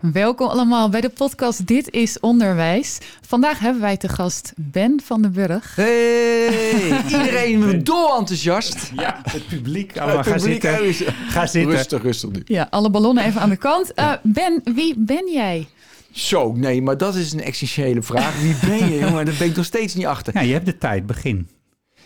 Welkom 0.00 0.48
allemaal 0.48 0.88
bij 0.88 1.00
de 1.00 1.08
podcast 1.08 1.66
Dit 1.66 1.90
is 1.90 2.20
Onderwijs. 2.20 2.98
Vandaag 3.26 3.58
hebben 3.58 3.80
wij 3.80 3.96
te 3.96 4.08
gast 4.08 4.52
Ben 4.56 5.00
van 5.04 5.22
den 5.22 5.32
Burg. 5.32 5.76
Hey, 5.76 7.02
iedereen 7.08 7.84
dol 7.84 8.18
enthousiast. 8.18 8.92
Ja, 8.96 9.20
het 9.30 9.46
publiek. 9.46 9.98
Allemaal 9.98 10.16
Het 10.16 10.26
ga 10.26 10.32
publiek 10.34 10.62
zitten. 10.62 10.84
is- 10.88 11.02
Ga 11.28 11.46
zitten. 11.46 11.72
Rustig, 11.76 12.02
rustig 12.02 12.30
nu. 12.30 12.42
Ja, 12.44 12.66
alle 12.70 12.90
ballonnen 12.90 13.24
even 13.24 13.40
aan 13.40 13.48
de 13.48 13.56
kant. 13.56 13.94
Eh, 13.94 14.12
ben, 14.22 14.60
wie 14.74 14.94
ben 14.98 15.32
jij? 15.32 15.66
Zo, 16.10 16.52
nee, 16.52 16.82
maar 16.82 16.96
dat 16.98 17.14
is 17.14 17.32
een 17.32 17.42
essentiële 17.42 18.02
vraag. 18.02 18.40
Wie 18.40 18.56
ben 18.66 18.90
je, 18.92 18.98
jongen? 18.98 19.24
Daar 19.24 19.34
ben 19.38 19.48
ik 19.48 19.56
nog 19.56 19.64
steeds 19.64 19.94
niet 19.94 20.06
achter. 20.06 20.34
Ja, 20.34 20.40
je 20.40 20.52
hebt 20.52 20.66
de 20.66 20.78
tijd. 20.78 21.06
Begin. 21.06 21.48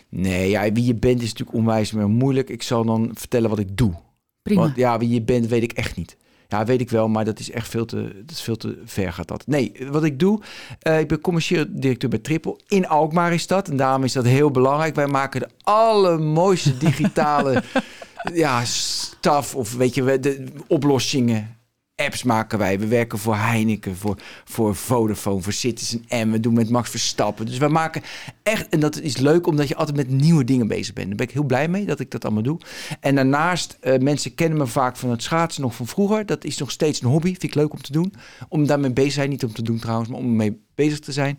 Nee, 0.09 0.49
ja, 0.49 0.71
wie 0.71 0.85
je 0.85 0.95
bent 0.95 1.21
is 1.21 1.29
natuurlijk 1.29 1.57
onwijs 1.57 1.91
maar 1.91 2.09
moeilijk. 2.09 2.49
Ik 2.49 2.63
zal 2.63 2.85
dan 2.85 3.11
vertellen 3.13 3.49
wat 3.49 3.59
ik 3.59 3.77
doe. 3.77 3.93
Prima. 4.41 4.61
Want 4.61 4.75
ja, 4.75 4.97
wie 4.97 5.09
je 5.09 5.21
bent 5.21 5.47
weet 5.47 5.63
ik 5.63 5.71
echt 5.71 5.95
niet. 5.95 6.17
Ja, 6.47 6.65
weet 6.65 6.81
ik 6.81 6.89
wel, 6.89 7.07
maar 7.07 7.25
dat 7.25 7.39
is 7.39 7.51
echt 7.51 7.69
veel 7.69 7.85
te, 7.85 8.01
dat 8.01 8.31
is 8.31 8.41
veel 8.41 8.57
te 8.57 8.81
ver 8.85 9.13
gaat 9.13 9.27
dat. 9.27 9.47
Nee, 9.47 9.73
wat 9.91 10.03
ik 10.03 10.19
doe, 10.19 10.41
eh, 10.79 10.99
ik 10.99 11.07
ben 11.07 11.21
commercieel 11.21 11.65
directeur 11.69 12.09
bij 12.09 12.19
Triple. 12.19 12.59
In 12.67 12.87
Alkmaar 12.87 13.33
is 13.33 13.47
dat. 13.47 13.69
En 13.69 13.77
daarom 13.77 14.03
is 14.03 14.13
dat 14.13 14.25
heel 14.25 14.51
belangrijk. 14.51 14.95
Wij 14.95 15.07
maken 15.07 15.39
de 15.39 15.49
allermooiste 15.63 16.77
digitale 16.77 17.63
ja, 18.33 18.65
staf 18.65 19.55
of 19.55 19.73
weet 19.73 19.95
je, 19.95 20.19
de 20.19 20.45
oplossingen. 20.67 21.54
Apps 21.95 22.23
maken 22.23 22.57
wij. 22.59 22.79
We 22.79 22.87
werken 22.87 23.19
voor 23.19 23.35
Heineken, 23.35 23.95
voor, 23.95 24.17
voor 24.43 24.75
Vodafone, 24.75 25.41
voor 25.41 25.53
Citizen 25.53 26.05
M. 26.09 26.31
We 26.31 26.39
doen 26.39 26.53
met 26.53 26.69
Max 26.69 26.89
Verstappen. 26.89 27.45
Dus 27.45 27.57
we 27.57 27.67
maken 27.67 28.01
echt... 28.43 28.69
En 28.69 28.79
dat 28.79 29.01
is 29.01 29.17
leuk, 29.17 29.47
omdat 29.47 29.67
je 29.67 29.75
altijd 29.75 29.97
met 29.97 30.09
nieuwe 30.09 30.43
dingen 30.43 30.67
bezig 30.67 30.93
bent. 30.93 31.07
Daar 31.07 31.15
ben 31.15 31.27
ik 31.27 31.33
heel 31.33 31.43
blij 31.43 31.67
mee 31.67 31.85
dat 31.85 31.99
ik 31.99 32.11
dat 32.11 32.25
allemaal 32.25 32.43
doe. 32.43 32.59
En 32.99 33.15
daarnaast, 33.15 33.77
eh, 33.81 33.99
mensen 33.99 34.35
kennen 34.35 34.57
me 34.57 34.67
vaak 34.67 34.97
van 34.97 35.09
het 35.09 35.23
schaatsen 35.23 35.61
nog 35.61 35.75
van 35.75 35.87
vroeger. 35.87 36.25
Dat 36.25 36.43
is 36.43 36.57
nog 36.57 36.71
steeds 36.71 37.01
een 37.01 37.09
hobby. 37.09 37.27
Vind 37.27 37.43
ik 37.43 37.55
leuk 37.55 37.73
om 37.73 37.81
te 37.81 37.91
doen. 37.91 38.13
Om 38.49 38.67
daarmee 38.67 38.93
bezig 38.93 39.09
te 39.09 39.15
zijn. 39.15 39.29
Niet 39.29 39.43
om 39.43 39.53
te 39.53 39.61
doen 39.61 39.79
trouwens, 39.79 40.09
maar 40.09 40.19
om 40.19 40.25
ermee 40.25 40.61
bezig 40.75 40.99
te 40.99 41.11
zijn. 41.11 41.37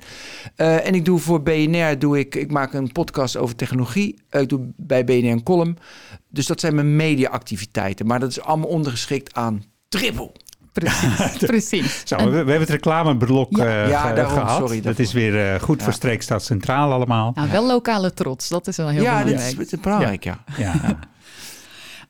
Eh, 0.54 0.86
en 0.86 0.94
ik 0.94 1.04
doe 1.04 1.18
voor 1.18 1.42
BNR, 1.42 1.98
doe 1.98 2.18
ik, 2.18 2.34
ik 2.34 2.50
maak 2.50 2.72
een 2.72 2.92
podcast 2.92 3.36
over 3.36 3.56
technologie. 3.56 4.18
Eh, 4.28 4.40
ik 4.40 4.48
doe 4.48 4.72
bij 4.76 5.04
BNR 5.04 5.30
een 5.30 5.42
column. 5.42 5.76
Dus 6.28 6.46
dat 6.46 6.60
zijn 6.60 6.74
mijn 6.74 6.96
mediaactiviteiten. 6.96 8.06
Maar 8.06 8.20
dat 8.20 8.30
is 8.30 8.40
allemaal 8.40 8.68
ondergeschikt 8.68 9.34
aan 9.34 9.64
Triple. 9.88 10.32
Precies, 10.80 11.36
precies. 11.52 12.02
Zo, 12.04 12.16
we, 12.16 12.24
we 12.30 12.36
hebben 12.36 12.60
het 12.60 12.68
reclameblok 12.70 13.56
Ja. 13.56 13.64
eh, 13.84 13.88
Ja, 13.88 14.12
daarom, 14.12 14.32
gehad. 14.38 14.56
sorry 14.58 14.80
dat 14.80 14.98
is 14.98 15.12
weer 15.12 15.52
eh, 15.54 15.60
goed 15.60 15.78
voor 15.82 15.90
Ja. 15.92 15.96
Streekstad 15.96 16.44
Centraal 16.44 16.92
allemaal. 16.92 17.32
Nou, 17.34 17.50
wel 17.50 17.66
lokale 17.66 18.12
trots, 18.14 18.48
dat 18.48 18.66
is 18.66 18.76
wel 18.76 18.88
heel 18.88 19.02
ja, 19.02 19.18
belangrijk. 19.22 19.50
is, 19.50 19.56
dat 19.56 19.72
is 19.72 19.80
belangrijk, 19.80 20.24
ja. 20.24 20.44
Ja, 20.56 20.74
ja. 20.82 20.98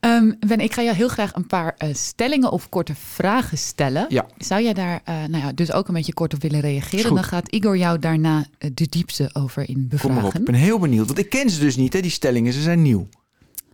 Ehm, 0.00 0.33
ben, 0.47 0.61
ik 0.61 0.72
ga 0.72 0.83
jou 0.83 0.97
heel 0.97 1.09
graag 1.09 1.34
een 1.34 1.47
paar 1.47 1.75
eh, 1.78 1.94
stellingen 1.94 2.53
of 2.53 2.69
korte 2.69 2.94
vragen 2.94 3.59
stellen. 3.59 4.06
Ja. 4.09 4.27
Zou 4.39 4.62
jij 4.62 4.72
daar 4.72 5.00
eh, 5.05 5.14
nou 5.28 5.44
ja, 5.44 5.53
dus 5.53 5.72
ook 5.72 5.89
een 5.89 5.94
beetje 5.94 6.14
kort 6.14 6.34
op 6.34 6.42
willen 6.42 6.61
reageren? 6.61 7.14
Dan 7.14 7.25
gaat 7.25 7.48
Igor 7.48 7.77
jou 7.77 7.98
daarna 7.98 8.44
de 8.75 8.87
diepste 8.89 9.31
over 9.33 9.69
in 9.69 9.75
Kom 9.75 9.87
bevragen. 9.89 10.14
maar 10.17 10.25
op. 10.25 10.34
Ik 10.34 10.44
ben 10.44 10.55
heel 10.55 10.78
benieuwd. 10.78 11.06
Want 11.06 11.19
ik 11.19 11.28
ken 11.31 11.50
ze 11.50 11.61
dus 11.61 11.77
niet, 11.77 11.92
hè, 11.92 12.00
die 12.00 12.11
stellingen. 12.11 12.53
Ze 12.53 12.61
zijn 12.62 12.83
nieuw. 12.83 13.09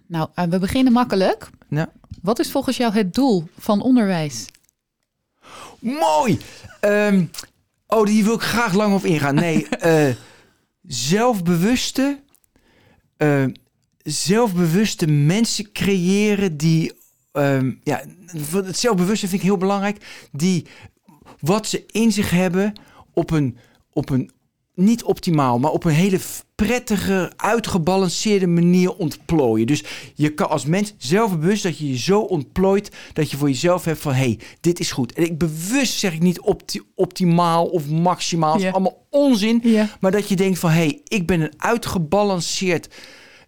Nou, 0.07 0.29
we 0.51 0.59
beginnen 0.59 0.93
makkelijk. 0.93 1.49
Nou, 1.69 1.89
Wat 2.23 2.39
is 2.39 2.51
volgens 2.51 2.77
jou 2.77 2.93
het 2.95 3.15
doel 3.15 3.49
van 3.59 3.81
onderwijs? 3.83 4.47
Mooi! 5.83 6.39
Ehm, 6.81 7.25
oh, 7.87 8.07
die 8.07 8.25
wil 8.25 8.35
ik 8.35 8.41
graag 8.41 8.73
lang 8.73 8.95
op 8.95 9.05
ingaan. 9.05 9.35
Nee, 9.35 9.69
eh, 9.69 10.15
zelfbewuste, 10.83 12.23
eh, 13.17 13.45
zelfbewuste 14.03 15.07
mensen 15.07 15.73
creëren 15.73 16.57
die... 16.57 16.93
ehm, 17.33 17.73
ja, 17.83 18.03
het 18.53 18.79
zelfbewuste 18.79 19.29
vind 19.29 19.41
ik 19.41 19.47
heel 19.49 19.57
belangrijk. 19.57 20.29
Die 20.33 20.67
wat 21.41 21.67
ze 21.67 21.85
in 21.87 22.13
zich 22.13 22.31
hebben 22.31 22.73
op 23.13 23.31
een, 23.31 23.57
op 23.93 24.11
een 24.11 24.32
niet 24.75 25.03
optimaal, 25.05 25.59
maar 25.59 25.71
op 25.71 25.85
een 25.85 25.93
hele 25.93 26.19
prettige, 26.55 27.33
uitgebalanceerde 27.37 28.47
manier 28.47 28.95
ontplooien. 28.97 29.67
Dus 29.67 29.85
je 30.15 30.35
kan 30.35 30.49
als 30.51 30.65
mens 30.65 30.95
zelfbewust 30.99 31.63
dat 31.63 31.79
je 31.79 31.89
je 31.89 31.99
zo 31.99 32.21
ontplooit 32.21 32.91
dat 33.13 33.31
je 33.31 33.37
voor 33.37 33.49
jezelf 33.49 33.85
hebt 33.85 34.01
van 34.01 34.13
hé, 34.13 34.19
hey, 34.19 34.39
dit 34.61 34.81
is 34.81 34.93
goed. 34.93 35.13
En 35.13 35.25
ik 35.25 35.39
bewust 35.39 35.99
zeg 35.99 36.13
ik 36.13 36.23
niet 36.23 36.41
opti- 36.41 36.83
optimaal 36.95 37.67
of 37.67 37.89
maximaal, 37.89 38.57
is 38.57 38.73
allemaal 38.73 39.07
onzin. 39.11 39.63
Maar 40.01 40.11
dat 40.11 40.29
je 40.29 40.37
denkt 40.37 40.59
van 40.59 40.71
hé, 40.71 40.77
hey, 40.77 41.01
ik 41.05 41.27
ben 41.27 41.41
een 41.41 41.55
uitgebalanceerd, 41.57 42.95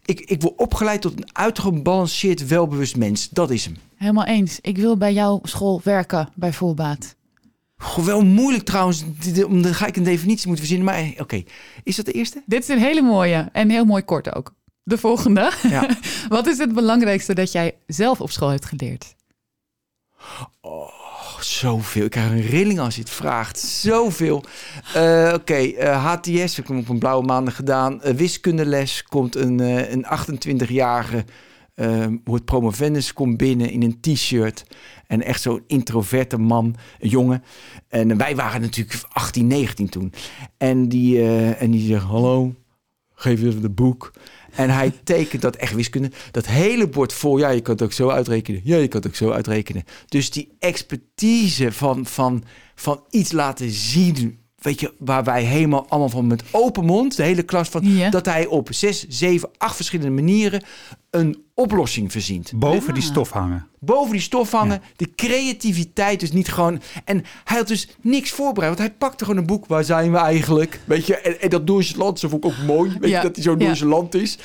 ik, 0.05 0.21
ik 0.21 0.43
word 0.43 0.57
opgeleid 0.57 1.01
tot 1.01 1.13
een 1.17 1.29
uitgebalanceerd, 1.37 2.47
welbewust 2.47 2.97
mens. 2.97 3.29
Dat 3.29 3.51
is 3.51 3.65
hem. 3.65 3.77
Helemaal 3.97 4.25
eens. 4.27 4.59
Ik 4.61 4.77
wil 4.77 4.97
bij 4.97 5.13
jouw 5.13 5.41
school 5.43 5.81
werken, 5.85 6.29
bij 6.35 6.53
voorbaat. 6.53 7.15
Goh, 7.85 8.05
wel 8.05 8.25
moeilijk 8.25 8.65
trouwens, 8.65 9.05
dan 9.49 9.75
ga 9.75 9.87
ik 9.87 9.97
een 9.97 10.03
definitie 10.03 10.47
moeten 10.47 10.67
verzinnen. 10.67 10.95
Maar 10.95 11.03
eh, 11.03 11.21
oké, 11.21 11.43
is 11.83 11.97
dat 11.97 12.05
de 12.05 12.13
eerste? 12.13 12.43
Dit 12.47 12.63
is 12.63 12.69
een 12.69 12.79
hele 12.79 13.03
mooie 13.03 13.49
en 13.53 13.71
heel 13.71 13.85
mooi 13.85 14.03
kort 14.03 14.35
ook. 14.35 14.55
De 14.83 14.99
volgende. 14.99 15.53
Ja. 15.69 15.89
Wat 16.29 16.47
is 16.47 16.59
het 16.59 16.73
belangrijkste 16.73 17.35
dat 17.35 17.53
jij 17.53 17.75
zelf 17.87 18.21
op 18.21 18.31
school 18.31 18.49
hebt 18.49 18.65
geleerd? 18.65 19.15
Oh, 20.61 20.89
zoveel. 21.41 22.05
Ik 22.05 22.11
krijg 22.11 22.31
een 22.31 22.47
rilling 22.47 22.79
als 22.79 22.95
je 22.95 23.01
het 23.01 23.11
vraagt. 23.11 23.59
Zoveel. 23.59 24.45
Eh, 24.95 25.33
Oké, 25.35 25.55
eh, 25.55 26.05
HTS 26.05 26.57
heb 26.57 26.69
ik 26.69 26.77
op 26.77 26.89
een 26.89 26.99
blauwe 26.99 27.25
maandag 27.25 27.57
gedaan. 27.57 28.01
Wiskundeles 28.01 29.03
komt 29.03 29.37
een, 29.37 29.59
een 29.93 30.05
28-jarige, 30.05 31.25
eh 31.75 32.07
wordt 32.25 32.45
promovendus, 32.45 33.13
komt 33.13 33.37
binnen 33.37 33.71
in 33.71 33.83
een 33.83 34.01
t-shirt. 34.01 34.65
En 35.07 35.23
echt 35.23 35.43
zo'n 35.43 35.63
introverte 35.67 36.39
man, 36.39 36.75
een 36.99 37.09
jongen. 37.09 37.43
En 37.89 38.17
wij 38.17 38.37
waren 38.37 38.61
natuurlijk 38.61 39.01
18, 39.09 39.47
19 39.47 39.89
toen. 39.89 40.13
En 40.57 40.89
die, 40.89 41.19
eh, 41.21 41.63
en 41.63 41.71
die 41.71 41.87
zegt, 41.87 42.05
hallo, 42.05 42.55
geef 43.15 43.43
even 43.43 43.63
de 43.63 43.71
boek. 43.71 44.13
En 44.55 44.71
hij 44.71 44.91
tekent 45.05 45.43
dat 45.43 45.57
echt 45.57 45.75
wiskunde. 45.75 46.11
Dat 46.31 46.47
hele 46.47 46.89
bord 46.89 47.13
vol. 47.13 47.39
Ja, 47.39 47.49
je 47.49 47.61
kan 47.61 47.75
het 47.75 47.83
ook 47.83 47.93
zo 47.93 48.09
uitrekenen. 48.09 48.61
Ja, 48.65 48.77
je 48.77 48.89
kan 48.89 49.01
het 49.01 49.09
ook 49.09 49.17
zo 49.17 49.31
uitrekenen. 49.31 49.85
Dus 50.09 50.31
die 50.31 50.49
expertise 50.59 51.73
van, 51.73 52.07
van, 52.07 52.45
van 52.75 53.05
iets 53.11 53.33
laten 53.33 53.71
zien. 53.71 54.39
Weet 54.59 54.81
je, 54.81 54.93
waar 54.99 55.25
wij 55.25 55.43
helemaal 55.43 55.87
allemaal 55.89 56.09
van 56.09 56.27
met 56.27 56.43
open 56.51 56.85
mond, 56.85 57.17
de 57.17 57.23
hele 57.23 57.43
klas 57.43 57.69
van, 57.69 57.85
Ja. 57.97 58.11
dat 58.11 58.27
hij 58.27 58.47
op 58.47 58.69
zes, 58.73 59.09
zeven, 59.09 59.51
acht 59.57 59.77
verschillende 59.77 60.23
manieren 60.23 60.63
een 61.15 61.43
oplossing 61.55 62.13
verzint. 62.13 62.53
Boven 62.57 62.95
die 62.95 63.03
Ja. 63.03 63.09
stof 63.09 63.31
hangen. 63.31 63.67
Boven 63.81 64.13
die 64.13 64.21
stof 64.21 64.51
hangen, 64.51 64.83
de 64.97 65.15
creativiteit 65.15 66.21
dus 66.21 66.33
niet 66.33 66.49
gewoon... 66.49 66.81
En 67.05 67.25
hij 67.45 67.57
had 67.57 67.69
dus 67.69 67.89
niks 68.01 68.31
voorbereid, 68.31 68.77
want 68.77 68.89
hij 68.89 68.99
pakte 68.99 69.25
gewoon 69.25 69.41
een 69.41 69.47
boek. 69.47 69.67
Waar 69.67 69.85
zijn 69.85 70.13
we 70.13 70.19
eigenlijk? 70.19 70.81
Weet 70.85 71.07
je, 71.07 71.17
en, 71.17 71.41
en 71.41 71.49
dat 71.51 71.67
land, 71.97 72.19
zo 72.19 72.29
vond 72.29 72.45
ik 72.45 72.51
ook 72.51 72.67
mooi. 72.67 72.97
Weet 73.01 73.11
Ja, 73.11 73.17
je, 73.17 73.23
dat 73.23 73.35
hij 73.35 73.45
zo 73.45 73.55
ja. 73.59 73.87
land 73.87 74.15
is. 74.15 74.39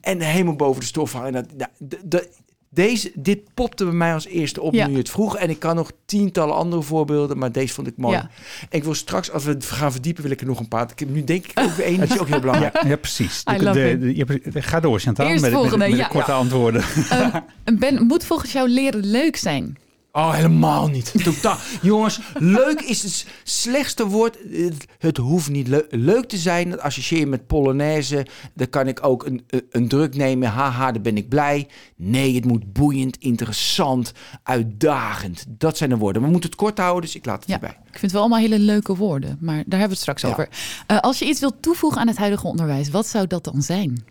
En 0.00 0.20
helemaal 0.20 0.56
boven 0.56 0.80
de 0.80 0.86
stof 0.86 1.12
hangen. 1.12 1.32
Dat, 1.32 1.46
nou, 1.56 1.70
de, 1.78 1.98
de- 2.04 2.28
deze, 2.76 3.10
dit 3.14 3.38
popte 3.54 3.84
bij 3.84 3.92
mij 3.94 4.14
als 4.14 4.26
eerste 4.26 4.60
op 4.60 4.74
Ja. 4.74 4.86
nu 4.86 4.92
je 4.92 4.98
het 4.98 5.10
vroeg. 5.10 5.36
En 5.36 5.50
ik 5.50 5.58
kan 5.58 5.74
nog 5.76 5.90
tientallen 6.04 6.54
andere 6.54 6.82
voorbeelden, 6.82 7.38
maar 7.38 7.52
deze 7.52 7.74
vond 7.74 7.86
ik 7.86 7.96
mooi. 7.96 8.14
Ja. 8.16 8.20
En 8.60 8.78
ik 8.78 8.84
wil 8.84 8.94
straks, 8.94 9.30
als 9.30 9.44
we 9.44 9.50
het 9.50 9.64
gaan 9.64 9.92
verdiepen, 9.92 10.22
wil 10.22 10.32
ik 10.32 10.40
er 10.40 10.46
nog 10.46 10.58
een 10.60 10.68
paar. 10.68 10.90
Ik 10.92 10.98
heb 10.98 11.08
nu 11.08 11.24
denk 11.24 11.44
ik 11.46 11.60
ook 11.60 11.70
weer 11.70 11.86
één, 11.86 11.98
dat 12.00 12.10
is 12.10 12.18
ook 12.18 12.28
heel 12.28 12.40
belangrijk. 12.40 12.82
Ja, 12.86 12.96
precies. 12.96 13.42
Ga 13.44 14.80
door, 14.80 15.00
Chantal, 15.00 15.26
Eerst 15.26 15.40
met, 15.42 15.50
met- 15.50 15.60
volgende, 15.60 15.78
met 15.84 15.90
de 15.90 15.96
ja. 15.96 16.06
korte 16.08 16.32
antwoorden. 16.32 16.82
Ehm, 17.10 17.40
ben, 17.78 18.06
moet 18.06 18.24
volgens 18.24 18.52
jou 18.52 18.68
leren 18.68 19.06
leuk 19.06 19.36
zijn? 19.36 19.76
Oh, 20.16 20.34
helemaal 20.34 20.88
niet. 20.88 21.12
Totaal. 21.24 21.56
Jongens, 21.82 22.20
leuk 22.34 22.80
is 22.80 23.02
het 23.02 23.26
slechtste 23.44 24.06
woord. 24.06 24.38
Het, 24.50 24.86
het 24.98 25.16
hoeft 25.16 25.50
niet 25.50 25.68
leu- 25.68 25.86
leuk 25.90 26.28
te 26.28 26.36
zijn. 26.36 26.70
Dat 26.70 26.80
associeer 26.80 27.18
je 27.20 27.26
met 27.26 27.46
Polonaise. 27.46 28.26
Dan 28.54 28.68
kan 28.68 28.88
ik 28.88 29.04
ook 29.06 29.26
een, 29.26 29.46
een- 29.70 29.88
druk 29.88 30.14
nemen. 30.14 30.48
Haha, 30.48 30.92
dan 30.92 31.02
ben 31.02 31.16
ik 31.16 31.28
blij. 31.28 31.68
Nee, 31.96 32.34
het 32.34 32.44
moet 32.44 32.72
boeiend, 32.72 33.16
interessant, 33.16 34.12
uitdagend. 34.42 35.44
Dat 35.48 35.76
zijn 35.76 35.90
de 35.90 35.96
woorden. 35.96 36.22
We 36.22 36.28
moeten 36.28 36.50
het 36.50 36.58
kort 36.58 36.78
houden, 36.78 37.02
dus 37.02 37.14
ik 37.16 37.26
laat 37.26 37.38
het 37.40 37.48
Ja, 37.48 37.54
erbij. 37.54 37.70
ik 37.70 37.90
vind 37.90 38.00
het 38.00 38.12
wel 38.12 38.20
allemaal 38.20 38.38
hele 38.40 38.58
leuke 38.58 38.96
woorden, 38.96 39.38
maar 39.40 39.54
daar 39.54 39.80
hebben 39.80 39.80
we 39.80 39.88
het 39.92 39.98
straks 39.98 40.22
Ja. 40.22 40.28
over. 40.28 40.48
Eh, 40.86 40.98
als 41.00 41.18
je 41.18 41.24
iets 41.24 41.40
wilt 41.40 41.62
toevoegen 41.62 42.00
aan 42.00 42.08
het 42.08 42.16
huidige 42.18 42.46
onderwijs, 42.46 42.88
wat 42.90 43.06
zou 43.06 43.26
dat 43.26 43.44
dan 43.44 43.62
zijn? 43.62 44.04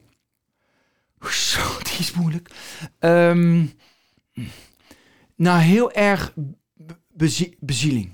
Zo, 1.29 1.61
die 1.89 1.97
is 1.99 2.13
moeilijk. 2.13 2.49
Ehm, 2.99 3.65
nou, 5.35 5.59
heel 5.61 5.91
erg 5.91 6.33
be- 6.73 6.97
bezie- 7.13 7.57
bezieling. 7.59 8.13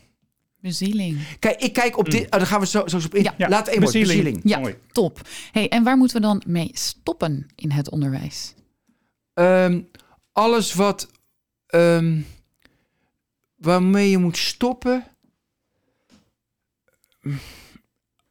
Bezieling. 0.59 1.37
Kijk, 1.39 1.61
ik 1.61 1.73
kijk 1.73 1.97
op 1.97 2.09
dit... 2.09 2.23
Oh, 2.25 2.29
daar 2.29 2.45
gaan 2.47 2.59
we 2.59 2.65
zo, 2.65 2.87
zo 2.87 2.97
op 2.97 3.15
in. 3.15 3.23
Ja. 3.23 3.33
Ja, 3.37 3.49
Laat 3.49 3.67
één 3.67 3.79
woord, 3.81 3.91
bezieling. 3.93 4.23
bezieling. 4.23 4.49
Ja, 4.49 4.59
Mooi. 4.59 4.75
top. 4.91 5.21
Hey, 5.51 5.69
en 5.69 5.83
waar 5.83 5.97
moeten 5.97 6.15
we 6.15 6.21
dan 6.21 6.41
mee 6.47 6.69
stoppen 6.73 7.47
in 7.55 7.71
het 7.71 7.89
onderwijs? 7.89 8.53
Ehm, 9.33 9.81
alles 10.31 10.73
wat... 10.73 11.09
ehm, 11.67 12.21
waarmee 13.55 14.09
je 14.09 14.17
moet 14.17 14.37
stoppen... 14.37 15.05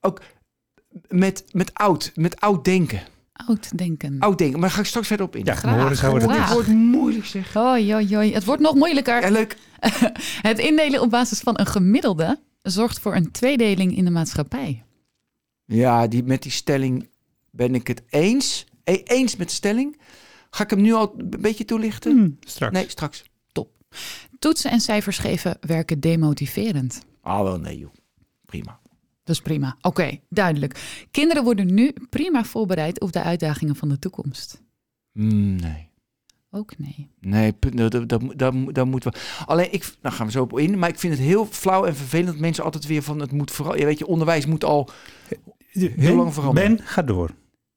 Ook 0.01 0.23
met, 1.09 1.45
met 1.53 1.75
oud, 1.75 2.13
met 2.15 2.41
oud 2.41 2.65
denken. 2.65 3.03
Oud 3.47 3.79
denken. 3.79 4.19
Oud 4.19 4.39
denken, 4.39 4.59
maar 4.59 4.69
daar 4.69 4.77
ga 4.77 4.83
ik 4.83 4.89
straks 4.89 5.07
verder 5.07 5.27
op 5.27 5.37
in. 5.37 5.45
Ja, 5.45 5.55
Graag. 5.55 5.75
we 5.75 5.89
het 5.89 5.99
Graag. 5.99 6.35
is. 6.35 6.39
Het 6.39 6.53
wordt 6.53 6.69
moeilijk 6.69 7.25
zeg. 7.25 7.53
Het 8.33 8.45
wordt 8.45 8.63
nog 8.63 8.75
moeilijker. 8.75 9.21
Ja, 9.21 9.31
leuk. 9.31 9.57
Het 10.49 10.59
indelen 10.59 11.01
op 11.01 11.11
basis 11.11 11.41
van 11.41 11.59
een 11.59 11.67
gemiddelde 11.67 12.39
zorgt 12.63 12.99
voor 13.01 13.15
een 13.15 13.31
tweedeling 13.31 13.97
in 13.97 14.05
de 14.05 14.11
maatschappij. 14.11 14.85
Ja, 15.65 16.07
die, 16.07 16.23
met 16.25 16.43
die 16.43 16.53
stelling 16.53 17.09
ben 17.51 17.75
ik 17.75 17.87
het 17.87 18.03
eens. 18.09 18.67
E- 18.85 19.03
eens 19.05 19.37
met 19.37 19.49
de 19.49 19.55
stelling. 19.55 20.01
Ga 20.51 20.65
ik 20.65 20.71
hem 20.71 20.81
nu 20.81 20.93
al 20.93 21.15
een 21.17 21.41
beetje 21.41 21.65
toelichten? 21.65 22.13
Hmm, 22.13 22.37
straks. 22.41 22.73
Nee, 22.73 22.89
straks. 22.89 23.23
Toetsen 24.39 24.71
en 24.71 24.81
cijfers 24.81 25.19
geven 25.19 25.57
werken 25.61 26.01
demotiverend. 26.01 27.03
Ah, 27.21 27.43
wel 27.43 27.59
nee 27.59 27.79
joh. 27.79 27.91
Prima. 28.45 28.81
Dat 29.25 29.35
is 29.37 29.43
prima. 29.43 29.77
Oké, 29.81 30.19
duidelijk. 30.29 31.05
Kinderen 31.11 31.45
worden 31.45 31.75
nu 31.75 31.93
prima 32.11 32.45
voorbereid 32.45 33.01
op 33.01 33.13
de 33.13 33.23
uitdagingen 33.23 33.77
van 33.77 33.89
de 33.89 33.99
toekomst. 33.99 34.63
Hmm, 35.13 35.57
nee. 35.57 35.89
Ook 36.51 36.79
nee. 36.79 37.11
Nee, 37.21 37.53
punt, 37.53 37.77
dat, 37.77 37.93
dat, 37.93 38.09
dat, 38.37 38.55
dat, 38.75 38.87
moeten 38.87 39.13
we. 39.13 39.19
Alleen, 39.47 39.73
ik, 39.73 39.93
nou 40.03 40.15
gaan 40.15 40.27
we 40.27 40.33
zo 40.33 40.43
op 40.43 40.59
in. 40.59 40.79
Maar 40.79 40.89
ik 40.89 40.99
vind 40.99 41.13
het 41.13 41.23
heel 41.23 41.47
flauw 41.47 41.85
en 41.85 41.97
vervelend 41.97 42.29
dat 42.29 42.39
mensen 42.39 42.65
altijd 42.65 42.87
weer 42.87 43.03
van 43.03 43.21
het 43.21 43.33
moet 43.33 43.51
vooral. 43.51 43.77
Je 43.77 43.85
weet 43.85 43.99
je, 43.99 44.07
onderwijs 44.07 44.47
moet 44.47 44.65
al. 44.65 44.89
Ben, 45.73 46.15
lang 46.15 46.35
veranderen. 46.35 46.77
Ben, 46.77 46.87
ga 46.87 47.03
door. 47.03 47.31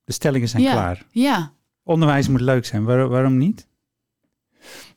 De 0.03 0.11
stellingen 0.13 0.47
zijn 0.49 0.63
Ja. 0.63 0.71
klaar. 0.71 1.05
Ja, 1.11 1.53
Onderwijs 1.83 2.27
moet 2.27 2.41
leuk 2.41 2.65
zijn. 2.65 2.83
Waar- 2.83 3.07
waarom 3.07 3.37
niet? 3.37 3.67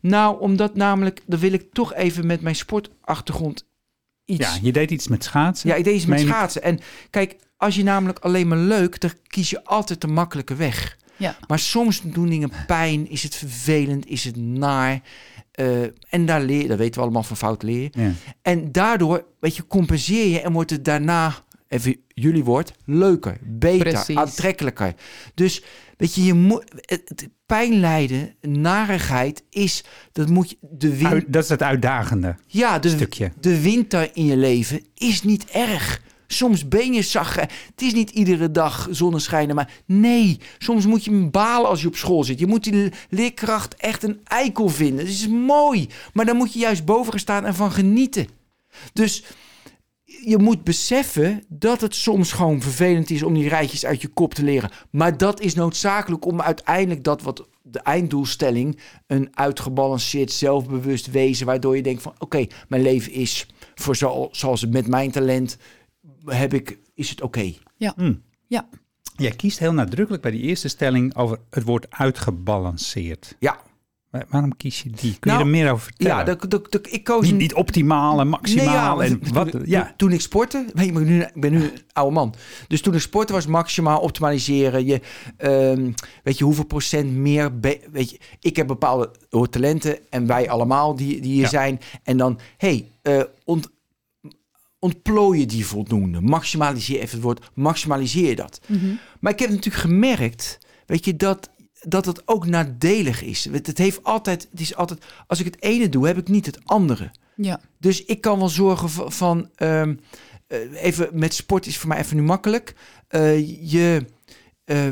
Nou, 0.01 0.41
omdat 0.41 0.75
namelijk, 0.75 1.23
dan 1.27 1.39
wil 1.41 1.53
ik 1.53 1.73
toch 1.73 1.95
even 1.95 2.27
met 2.27 2.41
mijn 2.41 2.57
sportachtergrond 2.57 3.69
iets. 4.27 4.55
Ja, 4.55 4.59
je 4.63 4.73
deed 4.73 4.91
iets 4.91 5.09
met 5.09 5.25
schaatsen. 5.25 5.69
Ja, 5.69 5.75
ik 5.75 5.85
deed 5.85 5.95
iets 5.97 6.07
met 6.07 6.21
schaatsen. 6.21 6.63
En 6.63 6.79
kijk, 7.11 7.37
als 7.57 7.75
je 7.77 7.83
namelijk 7.83 8.19
alleen 8.19 8.49
maar 8.49 8.59
leuk, 8.59 9.01
dan 9.01 9.11
kies 9.27 9.51
je 9.51 9.65
altijd 9.65 10.01
de 10.01 10.07
makkelijke 10.07 10.55
weg. 10.55 10.97
ja. 11.17 11.37
Maar 11.47 11.59
soms 11.59 12.01
doen 12.05 12.29
dingen 12.29 12.51
pijn, 12.67 13.11
is 13.11 13.23
het 13.23 13.35
vervelend, 13.35 14.07
is 14.07 14.25
het 14.25 14.37
naar. 14.37 15.01
Eh, 15.53 15.83
en 16.09 16.27
daar 16.27 16.41
leer 16.43 16.63
je, 16.63 16.69
dat 16.69 16.79
weten 16.79 16.95
we 16.95 17.01
allemaal 17.01 17.23
van 17.23 17.37
fout 17.37 17.63
leren. 17.63 17.91
Ja. 17.93 18.13
En 18.43 18.73
daardoor, 18.73 19.25
weet 19.41 19.57
je, 19.57 19.67
compenseer 19.67 20.27
je 20.29 20.41
en 20.41 20.53
wordt 20.53 20.71
het 20.71 20.85
daarna, 20.85 21.35
even 21.69 21.97
jullie 22.09 22.45
woord, 22.45 22.73
leuker, 22.85 23.39
beter, 23.43 23.93
Precies. 23.93 24.17
aantrekkelijker. 24.17 24.95
Dus, 25.35 25.63
weet 25.97 26.15
je, 26.15 26.25
je 26.25 26.35
moet, 26.35 26.65
het, 26.75 27.03
het 27.05 27.29
pijn 27.47 27.81
lijden, 27.81 28.35
narigheid 28.41 29.43
is, 29.51 29.85
dat 30.13 30.29
moet 30.29 30.51
je, 30.51 30.57
de 30.61 30.97
win, 30.97 31.07
Uit- 31.07 31.25
dat 31.29 31.43
is 31.43 31.49
het 31.49 31.63
uitdagende 31.63 32.37
ja, 32.47 32.79
de, 32.79 32.89
stukje. 32.89 33.33
de 33.41 33.61
winter 33.61 34.11
in 34.15 34.25
je 34.25 34.37
leven 34.37 34.81
is 34.95 35.23
niet 35.23 35.45
erg. 35.45 36.05
Soms 36.29 36.69
ben 36.69 36.93
je 36.93 37.03
zacht. 37.03 37.41
Het 37.41 37.51
is 37.83 37.93
niet 37.93 38.11
iedere 38.11 38.51
dag 38.51 38.89
zonneschijnen, 38.91 39.55
maar 39.55 39.71
nee. 39.85 40.41
Soms 40.59 40.87
moet 40.87 41.05
je 41.05 41.29
balen 41.31 41.69
als 41.69 41.81
je 41.81 41.87
op 41.87 41.97
school 41.97 42.25
zit. 42.25 42.39
Je 42.39 42.47
moet 42.47 42.65
die 42.65 42.93
leerkracht 43.11 43.75
echt 43.75 44.03
een 44.03 44.21
eikel 44.25 44.69
vinden. 44.69 45.05
Dat 45.05 45.15
is 45.15 45.29
mooi. 45.29 45.89
Maar 46.13 46.25
daar 46.25 46.35
moet 46.35 46.53
je 46.53 46.59
juist 46.59 46.85
boven 46.85 47.11
gaan 47.11 47.21
staan 47.21 47.45
en 47.45 47.55
van 47.55 47.73
genieten. 47.73 48.27
Dus 48.93 49.25
je 50.25 50.39
moet 50.39 50.65
beseffen 50.65 51.45
dat 51.49 51.81
het 51.81 51.95
soms 51.95 52.33
gewoon 52.33 52.63
vervelend 52.63 53.11
is 53.11 53.23
om 53.23 53.35
die 53.35 53.49
rijtjes 53.49 53.87
uit 53.87 54.03
je 54.03 54.09
kop 54.09 54.35
te 54.35 54.45
leren. 54.45 54.71
Maar 54.91 55.17
dat 55.17 55.41
is 55.41 55.55
noodzakelijk 55.55 56.25
om 56.25 56.41
uiteindelijk 56.41 57.05
dat 57.05 57.23
wat 57.23 57.49
de 57.63 57.79
einddoelstelling 57.79 58.79
een 59.07 59.29
uitgebalanceerd, 59.35 60.33
zelfbewust 60.33 61.11
wezen, 61.11 61.47
waardoor 61.47 61.77
je 61.77 61.83
denkt 61.83 62.03
van 62.03 62.15
oké, 62.19 62.47
mijn 62.69 62.83
leven 62.83 63.13
is 63.13 63.47
voor 63.75 63.97
zo, 63.97 64.29
zoals 64.31 64.61
het 64.61 64.71
met 64.71 64.87
mijn 64.87 65.11
talent 65.11 65.57
heb 66.25 66.55
ik, 66.55 66.79
is 66.95 67.11
het 67.11 67.23
oké. 67.23 67.55
Hmm. 67.79 68.23
Ja. 68.47 68.69
Jij 69.17 69.31
kiest 69.31 69.59
heel 69.59 69.73
nadrukkelijk 69.73 70.23
bij 70.23 70.31
die 70.31 70.41
eerste 70.41 70.69
stelling 70.69 71.17
over 71.17 71.39
het 71.51 71.65
woord 71.65 71.87
uitgebalanceerd. 71.91 73.37
Ja, 73.39 73.61
Waarom 74.29 74.57
kies 74.57 74.83
je 74.83 74.91
die? 74.91 75.17
Kun 75.19 75.31
Nou, 75.31 75.39
je 75.39 75.45
er 75.45 75.51
meer 75.51 75.71
over 75.71 75.85
vertellen? 75.85 76.17
ja 76.17 76.25
dat, 76.25 76.51
dat, 76.51 76.73
dat- 76.73 76.93
ik 76.93 77.05
koos 77.05 77.25
niet, 77.27 77.37
niet 77.37 77.55
optimaal 77.55 78.21
en 78.21 78.29
maximaal 78.29 78.97
Nee, 78.97 79.09
ja, 79.09 79.15
en 79.15 79.21
toen- 79.21 79.33
wat. 79.33 79.51
Toen, 79.51 79.63
Ja, 79.67 79.95
toen 79.97 80.13
ik 80.13 80.21
sportte, 80.21 80.67
je, 80.75 80.93
maar 80.93 81.03
nu, 81.03 81.21
ik 81.23 81.41
ben 81.41 81.53
nu 81.53 81.63
een 81.63 81.73
oude 81.93 82.15
man. 82.15 82.35
Dus 82.69 82.81
toen 82.81 82.95
ik 82.95 83.01
sportte 83.01 83.33
was 83.33 83.47
maximaal 83.47 84.01
optimaliseren. 84.01 84.87
Je, 84.87 85.01
ehm, 85.37 85.91
weet 86.23 86.39
je, 86.39 86.45
hoeveel 86.45 86.65
procent 86.65 87.11
meer, 87.13 87.59
be- 87.61 87.81
weet 87.93 88.11
je, 88.11 88.19
ik 88.41 88.57
heb 88.57 88.67
bepaalde 88.67 89.11
talenten 89.51 89.99
en 90.11 90.27
wij 90.27 90.51
allemaal 90.51 90.95
die, 90.97 91.21
die 91.21 91.33
hier 91.33 91.43
Ja. 91.43 91.49
zijn. 91.49 91.81
En 92.03 92.17
dan, 92.17 92.39
hey, 92.57 92.87
eh, 93.03 93.21
ont, 93.45 93.69
ontplooien 94.79 95.49
die 95.49 95.67
voldoende. 95.67 96.21
Maximaliseer 96.21 97.01
even 97.01 97.15
het 97.15 97.23
woord, 97.23 97.51
maximaliseer 97.55 98.29
je 98.29 98.37
dat. 98.37 98.61
Mhm. 98.67 98.87
Maar 99.21 99.33
ik 99.33 99.39
heb 99.39 99.49
natuurlijk 99.51 99.77
gemerkt, 99.85 100.59
weet 100.87 101.05
je, 101.05 101.17
dat, 101.17 101.51
dat 101.89 102.05
het 102.07 102.23
ook 102.25 102.47
nadelig 102.47 103.23
is. 103.23 103.49
Het, 103.53 103.67
het 103.67 103.79
heeft 103.79 104.05
altijd, 104.05 104.49
het 104.51 104.61
is 104.61 104.75
altijd, 104.77 105.05
als 105.27 105.39
ik 105.41 105.45
het 105.45 105.63
ene 105.63 105.89
doe, 105.89 106.07
heb 106.07 106.19
ik 106.19 106.29
niet 106.29 106.47
het 106.47 106.59
andere. 106.65 107.11
Ja. 107.37 107.61
Dus 107.79 108.05
ik 108.05 108.21
kan 108.21 108.39
wel 108.39 108.49
zorgen 108.49 108.91
v- 108.91 109.01
van, 109.07 109.49
ehm, 109.55 109.95
eh, 110.47 110.59
even 110.85 111.09
met 111.13 111.35
sport 111.35 111.67
is 111.67 111.79
voor 111.79 111.89
mij 111.89 111.99
even 111.99 112.17
nu 112.17 112.23
makkelijk. 112.23 112.75
Eh, 113.09 113.39
je, 113.73 114.05
eh, 114.65 114.85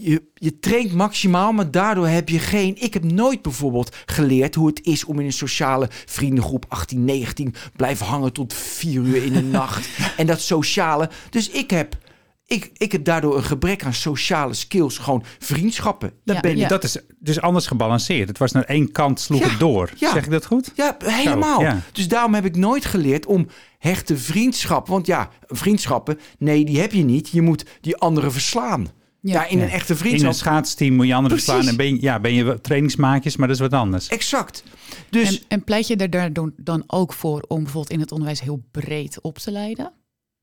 je, 0.00 0.22
je 0.34 0.58
traint 0.58 0.92
maximaal, 0.92 1.52
maar 1.52 1.70
daardoor 1.70 2.06
heb 2.08 2.28
je 2.28 2.38
geen. 2.38 2.82
Ik 2.82 2.94
heb 2.94 3.04
nooit 3.04 3.42
bijvoorbeeld 3.42 3.96
geleerd 4.06 4.54
hoe 4.54 4.66
het 4.66 4.84
is 4.86 5.04
om 5.04 5.18
in 5.20 5.26
een 5.26 5.32
sociale 5.32 5.88
vriendengroep 6.06 6.64
18, 6.68 7.04
19 7.04 7.54
blijven 7.76 8.06
hangen 8.06 8.32
tot 8.32 8.54
vier 8.54 9.02
uur 9.02 9.24
in 9.24 9.32
de 9.32 9.42
nacht. 9.58 9.88
En 10.16 10.26
dat 10.26 10.40
sociale. 10.40 11.10
Dus 11.30 11.50
ik 11.50 11.70
heb. 11.70 12.06
Ik, 12.50 12.70
ik 12.76 12.92
heb 12.92 13.04
daardoor 13.04 13.36
een 13.36 13.44
gebrek 13.44 13.84
aan 13.84 13.94
sociale 13.94 14.54
skills, 14.54 14.98
gewoon 14.98 15.24
vriendschappen. 15.38 16.12
Dat 16.24 16.34
Ja, 16.34 16.40
ben 16.40 16.56
ja. 16.56 16.68
dat 16.68 16.84
is 16.84 16.96
dus 17.18 17.40
anders 17.40 17.66
gebalanceerd. 17.66 18.28
Het 18.28 18.38
was 18.38 18.52
naar 18.52 18.64
één 18.64 18.92
kant, 18.92 19.20
sloeg 19.20 19.40
Ja, 19.40 19.48
het 19.48 19.58
door. 19.58 19.90
ja. 19.96 20.12
Zeg 20.12 20.24
ik 20.24 20.30
dat 20.30 20.46
goed? 20.46 20.72
Ja, 20.74 20.96
helemaal. 21.04 21.60
ja. 21.60 21.80
Dus 21.92 22.08
daarom 22.08 22.34
heb 22.34 22.44
ik 22.44 22.56
nooit 22.56 22.84
geleerd 22.84 23.26
om 23.26 23.46
hechte 23.78 24.16
vriendschappen. 24.16 24.92
Want 24.92 25.06
ja, 25.06 25.30
vriendschappen, 25.46 26.18
nee, 26.38 26.64
die 26.64 26.80
heb 26.80 26.92
je 26.92 27.04
niet. 27.04 27.28
Je 27.28 27.42
moet 27.42 27.64
die 27.80 27.96
anderen 27.96 28.32
verslaan. 28.32 28.86
Ja, 29.20 29.46
in 29.46 29.58
Ja. 29.58 29.64
een 29.64 29.70
echte 29.70 29.92
In 29.92 29.98
vriendschap. 29.98 30.28
een 30.30 30.36
schaatsteam 30.36 30.94
moet 30.94 31.06
je 31.06 31.14
anderen 31.14 31.36
Precies. 31.36 31.54
slaan. 31.54 31.68
En 31.68 31.76
ben 31.76 31.86
je, 31.86 32.02
ja, 32.02 32.20
ben 32.20 32.34
je 32.34 32.44
wel 32.44 32.60
trainingsmaatjes, 32.60 33.36
maar 33.36 33.46
dat 33.48 33.56
is 33.56 33.62
wat 33.62 33.72
anders. 33.72 34.08
Exact. 34.08 34.62
Dus 35.10 35.38
En, 35.38 35.44
en 35.48 35.64
pleit 35.64 35.86
je 35.86 35.96
er 35.96 36.10
daardoor 36.10 36.52
dan 36.56 36.82
ook 36.86 37.12
voor 37.12 37.44
om 37.48 37.62
bijvoorbeeld 37.62 37.92
in 37.92 38.00
het 38.00 38.12
onderwijs 38.12 38.40
heel 38.40 38.62
breed 38.70 39.18
op 39.22 39.38
te 39.38 39.50
leiden? 39.50 39.92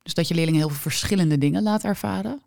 Dus 0.06 0.14
dat 0.14 0.28
je 0.28 0.34
leerlingen 0.34 0.60
heel 0.60 0.70
veel 0.70 0.92
verschillende 0.92 1.38
dingen 1.38 1.64
laat 1.64 1.84
ervaren? 1.84 2.42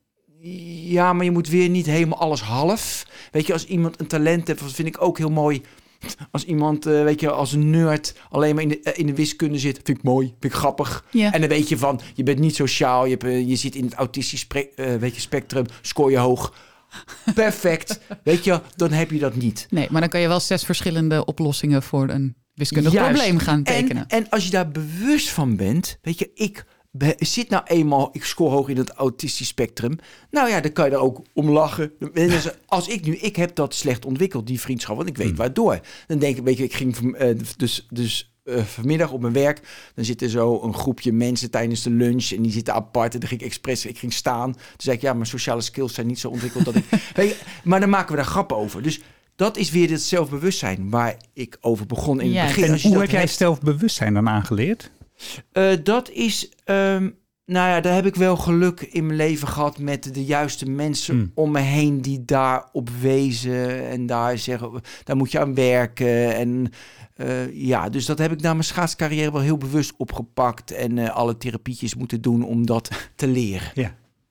ja, 0.84 1.12
maar 1.12 1.24
je 1.24 1.30
moet 1.30 1.48
weer 1.48 1.68
niet 1.68 1.86
helemaal 1.86 2.18
alles 2.18 2.40
half. 2.40 3.06
Weet 3.30 3.46
je, 3.46 3.52
als 3.52 3.66
iemand 3.66 4.00
een 4.00 4.06
talent 4.06 4.46
heeft, 4.46 4.60
dat 4.60 4.72
vind 4.72 4.88
ik 4.88 5.02
ook 5.02 5.18
heel 5.18 5.30
mooi. 5.30 5.62
Als 6.30 6.44
iemand, 6.44 6.86
eh, 6.86 7.02
weet 7.02 7.20
je, 7.20 7.30
als 7.30 7.52
een 7.52 7.70
nerd 7.70 8.14
alleen 8.30 8.54
maar 8.54 8.62
in 8.62 8.68
de, 8.68 8.80
eh, 8.80 8.98
in 8.98 9.06
de 9.06 9.14
wiskunde 9.14 9.58
zit, 9.58 9.80
vind 9.84 9.98
ik 9.98 10.04
mooi, 10.04 10.26
vind 10.26 10.52
ik 10.52 10.58
grappig. 10.58 11.04
Ja. 11.10 11.32
En 11.32 11.40
dan 11.40 11.48
weet 11.48 11.68
je 11.68 11.78
van, 11.78 12.00
je 12.14 12.22
bent 12.22 12.38
niet 12.38 12.54
sociaal, 12.54 13.04
je, 13.04 13.10
hebt, 13.10 13.24
eh, 13.24 13.48
je 13.48 13.56
zit 13.56 13.74
in 13.74 13.84
het 13.84 13.94
autistisch 13.94 14.46
weet 14.76 15.14
je, 15.14 15.20
spectrum, 15.20 15.66
scoor 15.80 16.10
je 16.10 16.18
hoog. 16.18 16.54
Perfect. 17.34 18.00
weet 18.24 18.44
je, 18.44 18.60
dan 18.76 18.90
heb 18.90 19.10
je 19.10 19.18
dat 19.18 19.34
niet. 19.34 19.66
Nee, 19.70 19.86
maar 19.90 20.00
dan 20.00 20.10
kan 20.10 20.20
je 20.20 20.28
wel 20.28 20.40
zes 20.40 20.64
verschillende 20.64 21.24
oplossingen 21.24 21.82
voor 21.82 22.08
een 22.08 22.36
wiskundig 22.54 22.92
Juist. 22.92 23.12
probleem 23.12 23.38
gaan 23.38 23.62
tekenen. 23.62 24.06
En, 24.08 24.18
en 24.18 24.30
als 24.30 24.44
je 24.44 24.50
daar 24.50 24.70
bewust 24.70 25.28
van 25.28 25.56
bent, 25.56 25.98
weet 26.02 26.18
je, 26.18 26.30
ik 26.34 26.64
zit 27.18 27.48
nou 27.48 27.62
eenmaal, 27.66 28.08
ik 28.12 28.24
scoor 28.24 28.50
hoog 28.50 28.68
in 28.68 28.76
het 28.76 28.90
autistisch 28.90 29.48
spectrum. 29.48 29.98
Nou 30.30 30.48
ja, 30.48 30.60
dan 30.60 30.72
kan 30.72 30.84
je 30.84 30.90
er 30.90 31.00
ook 31.00 31.22
om 31.34 31.50
lachen. 31.50 31.92
En 32.00 32.28
dus 32.28 32.48
Als 32.66 32.88
ik 32.88 33.04
nu, 33.04 33.16
ik 33.16 33.36
heb 33.36 33.54
dat 33.54 33.74
slecht 33.74 34.04
ontwikkeld, 34.04 34.46
die 34.46 34.60
vriendschap, 34.60 34.96
want 34.96 35.08
ik 35.08 35.16
weet 35.16 35.36
waardoor. 35.36 35.80
Dan 36.06 36.18
denk 36.18 36.36
ik, 36.36 36.44
weet 36.44 36.56
je, 36.56 36.64
ik 36.64 36.74
ging 36.74 37.14
eh, 37.16 37.38
dus, 37.56 37.86
dus 37.90 38.32
eh, 38.44 38.62
vanmiddag 38.62 39.12
op 39.12 39.20
mijn 39.20 39.32
werk, 39.32 39.60
dan 39.94 40.04
zit 40.04 40.22
er 40.22 40.28
zo 40.28 40.62
een 40.62 40.74
groepje 40.74 41.12
mensen 41.12 41.50
tijdens 41.50 41.82
de 41.82 41.90
lunch 41.90 42.30
en 42.30 42.42
die 42.42 42.52
zitten 42.52 42.74
apart. 42.74 43.14
En 43.14 43.20
dan 43.20 43.28
ging 43.28 43.40
ik 43.40 43.46
expres, 43.46 43.86
ik 43.86 43.98
ging 43.98 44.12
staan. 44.12 44.52
Toen 44.52 44.62
zei 44.76 44.96
ik, 44.96 45.02
ja, 45.02 45.12
mijn 45.12 45.26
sociale 45.26 45.60
skills 45.60 45.94
zijn 45.94 46.06
niet 46.06 46.18
zo 46.18 46.28
ontwikkeld 46.28 46.64
dat 46.64 46.74
ik... 46.74 46.84
weet 47.14 47.28
je, 47.28 47.36
maar 47.64 47.80
dan 47.80 47.88
maken 47.88 48.10
we 48.10 48.16
daar 48.16 48.30
grappen 48.30 48.56
over. 48.56 48.82
Dus 48.82 49.00
dat 49.36 49.56
is 49.56 49.70
weer 49.70 49.90
het 49.90 50.02
zelfbewustzijn 50.02 50.90
waar 50.90 51.16
ik 51.32 51.58
over 51.60 51.86
begon 51.86 52.20
in 52.20 52.36
het 52.36 52.46
begin. 52.46 52.72
En 52.72 52.80
hoe 52.80 53.00
heb 53.00 53.10
jij 53.10 53.20
hebt- 53.20 53.32
zelfbewustzijn 53.32 54.14
dan 54.14 54.28
aangeleerd? 54.28 54.90
Eh, 55.52 55.70
dat 55.82 56.10
is, 56.10 56.52
ehm, 56.64 57.10
Nou 57.50 57.68
ja, 57.68 57.80
daar 57.80 57.94
heb 57.94 58.06
ik 58.06 58.14
wel 58.14 58.36
geluk 58.36 58.80
in 58.80 59.06
mijn 59.06 59.16
leven 59.18 59.48
gehad 59.48 59.78
met 59.78 60.14
de 60.14 60.24
juiste 60.24 60.70
mensen 60.70 61.14
Hmm. 61.14 61.30
om 61.34 61.50
me 61.50 61.60
heen 61.60 62.00
die 62.00 62.24
daarop 62.24 62.90
wezen 63.00 63.88
en 63.88 64.06
daar 64.06 64.38
zeggen, 64.38 64.80
daar 65.04 65.16
moet 65.16 65.32
je 65.32 65.38
aan 65.40 65.54
werken. 65.54 66.34
En 66.34 66.70
eh, 67.14 67.54
ja, 67.54 67.88
dus 67.88 68.06
dat 68.06 68.18
heb 68.18 68.32
ik 68.32 68.40
na 68.40 68.52
mijn 68.52 68.64
schaatscarrière 68.64 69.32
wel 69.32 69.40
heel 69.40 69.56
bewust 69.58 69.92
opgepakt 69.96 70.70
en 70.70 70.98
eh, 70.98 71.10
alle 71.10 71.36
therapietjes 71.36 71.94
moeten 71.94 72.20
doen 72.20 72.44
om 72.44 72.66
dat 72.66 72.90
te 73.14 73.26
leren. 73.26 73.70